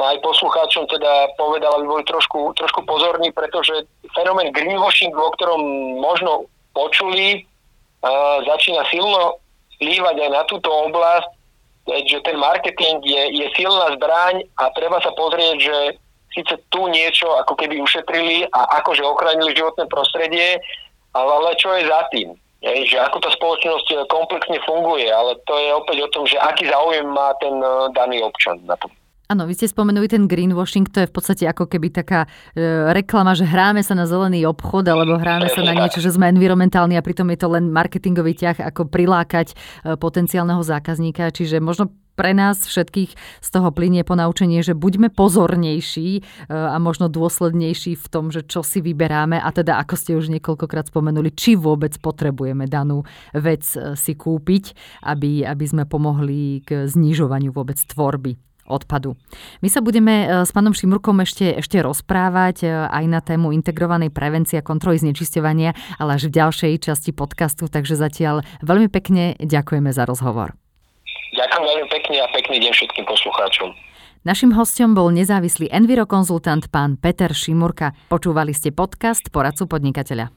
aj 0.01 0.21
poslucháčom 0.21 0.85
teda 0.85 1.33
povedal, 1.33 1.81
aby 1.81 1.85
boli 1.89 2.03
trošku, 2.05 2.53
trošku 2.53 2.85
pozorní, 2.85 3.33
pretože 3.33 3.73
fenomén 4.13 4.53
greenwashingu, 4.53 5.17
o 5.17 5.33
ktorom 5.37 5.61
možno 6.01 6.45
počuli, 6.73 7.41
uh, 7.41 8.45
začína 8.45 8.85
silno 8.89 9.41
vplývať 9.77 10.15
aj 10.21 10.29
na 10.29 10.43
túto 10.45 10.69
oblasť, 10.69 11.29
že 12.05 12.21
ten 12.21 12.37
marketing 12.37 13.01
je, 13.01 13.41
je 13.41 13.47
silná 13.57 13.89
zbraň 13.97 14.45
a 14.61 14.69
treba 14.77 15.01
sa 15.01 15.09
pozrieť, 15.17 15.57
že 15.57 15.77
síce 16.31 16.53
tu 16.71 16.87
niečo 16.87 17.27
ako 17.43 17.53
keby 17.59 17.79
ušetrili 17.83 18.47
a 18.51 18.81
akože 18.83 19.03
ochránili 19.03 19.55
životné 19.55 19.85
prostredie, 19.91 20.59
ale, 21.11 21.31
ale 21.31 21.59
čo 21.59 21.75
je 21.75 21.87
za 21.87 22.01
tým? 22.11 22.35
Je, 22.61 22.85
že 22.85 23.01
ako 23.01 23.17
tá 23.25 23.29
spoločnosť 23.33 24.05
komplexne 24.05 24.61
funguje, 24.69 25.09
ale 25.09 25.33
to 25.49 25.53
je 25.57 25.69
opäť 25.73 25.97
o 26.05 26.11
tom, 26.13 26.23
že 26.29 26.37
aký 26.37 26.69
záujem 26.69 27.09
má 27.09 27.33
ten 27.41 27.57
eh, 27.57 27.89
daný 27.97 28.21
občan 28.21 28.61
na 28.69 28.77
tom. 28.77 28.93
Áno, 29.31 29.47
vy 29.47 29.55
ste 29.55 29.71
spomenuli 29.71 30.11
ten 30.11 30.27
greenwashing, 30.27 30.91
to 30.91 31.07
je 31.07 31.07
v 31.07 31.15
podstate 31.15 31.47
ako 31.47 31.63
keby 31.71 31.87
taká 31.87 32.27
e, 32.51 32.91
reklama, 32.91 33.31
že 33.31 33.47
hráme 33.47 33.79
sa 33.79 33.95
na 33.95 34.03
zelený 34.03 34.43
obchod 34.43 34.91
alebo 34.91 35.15
hráme 35.15 35.47
sa 35.47 35.63
na 35.63 35.71
niečo, 35.71 36.03
že 36.03 36.11
sme 36.11 36.27
environmentálni 36.35 36.99
a 36.99 37.05
pritom 37.05 37.31
je 37.31 37.39
to 37.39 37.47
len 37.47 37.71
marketingový 37.71 38.35
ťah, 38.35 38.59
ako 38.59 38.91
prilákať 38.91 39.55
e, 39.55 39.95
potenciálneho 39.95 40.59
zákazníka. 40.59 41.31
Čiže 41.31 41.63
možno 41.63 41.95
pre 42.19 42.35
nás 42.35 42.67
všetkých 42.67 43.15
z 43.39 43.49
toho 43.55 43.71
plinie 43.71 44.03
ponaučenie, 44.03 44.59
že 44.59 44.75
buďme 44.75 45.07
pozornejší 45.15 46.09
e, 46.19 46.21
a 46.51 46.75
možno 46.83 47.07
dôslednejší 47.07 47.95
v 47.95 48.07
tom, 48.11 48.35
že 48.35 48.43
čo 48.43 48.67
si 48.67 48.83
vyberáme 48.83 49.39
a 49.39 49.47
teda, 49.55 49.79
ako 49.79 49.95
ste 49.95 50.11
už 50.19 50.27
niekoľkokrát 50.27 50.91
spomenuli, 50.91 51.31
či 51.31 51.55
vôbec 51.55 51.95
potrebujeme 52.03 52.67
danú 52.67 53.07
vec 53.31 53.63
e, 53.79 53.95
si 53.95 54.11
kúpiť, 54.11 54.75
aby, 55.07 55.47
aby 55.47 55.63
sme 55.63 55.87
pomohli 55.87 56.67
k 56.67 56.83
znižovaniu 56.91 57.55
vôbec 57.55 57.79
tvorby 57.79 58.50
odpadu. 58.69 59.17
My 59.61 59.69
sa 59.69 59.79
budeme 59.79 60.25
e, 60.25 60.45
s 60.45 60.51
pánom 60.51 60.73
Šimurkom 60.73 61.21
ešte, 61.21 61.61
ešte 61.61 61.79
rozprávať 61.79 62.89
aj 62.89 63.05
na 63.07 63.19
tému 63.21 63.53
integrovanej 63.53 64.09
prevencie 64.09 64.59
a 64.59 64.65
kontroly 64.65 64.97
znečisťovania, 64.99 65.99
ale 66.01 66.17
až 66.17 66.29
v 66.29 66.35
ďalšej 66.39 66.73
časti 66.91 67.11
podcastu, 67.13 67.69
takže 67.69 67.99
zatiaľ 67.99 68.41
veľmi 68.65 68.87
pekne 68.89 69.37
ďakujeme 69.37 69.91
za 69.93 70.07
rozhovor. 70.07 70.55
Ďakujem 71.31 71.63
veľmi 71.63 71.87
pekne 71.87 72.15
a 72.23 72.27
pekný 72.35 72.57
deň 72.59 72.71
všetkým 72.75 73.05
poslucháčom. 73.07 73.71
Našim 74.21 74.53
hostom 74.53 74.93
bol 74.93 75.09
nezávislý 75.09 75.71
envirokonzultant 75.73 76.69
pán 76.69 76.93
Peter 76.99 77.33
Šimurka. 77.33 77.97
Počúvali 78.11 78.53
ste 78.53 78.69
podcast 78.69 79.33
Poradcu 79.33 79.65
podnikateľa. 79.65 80.31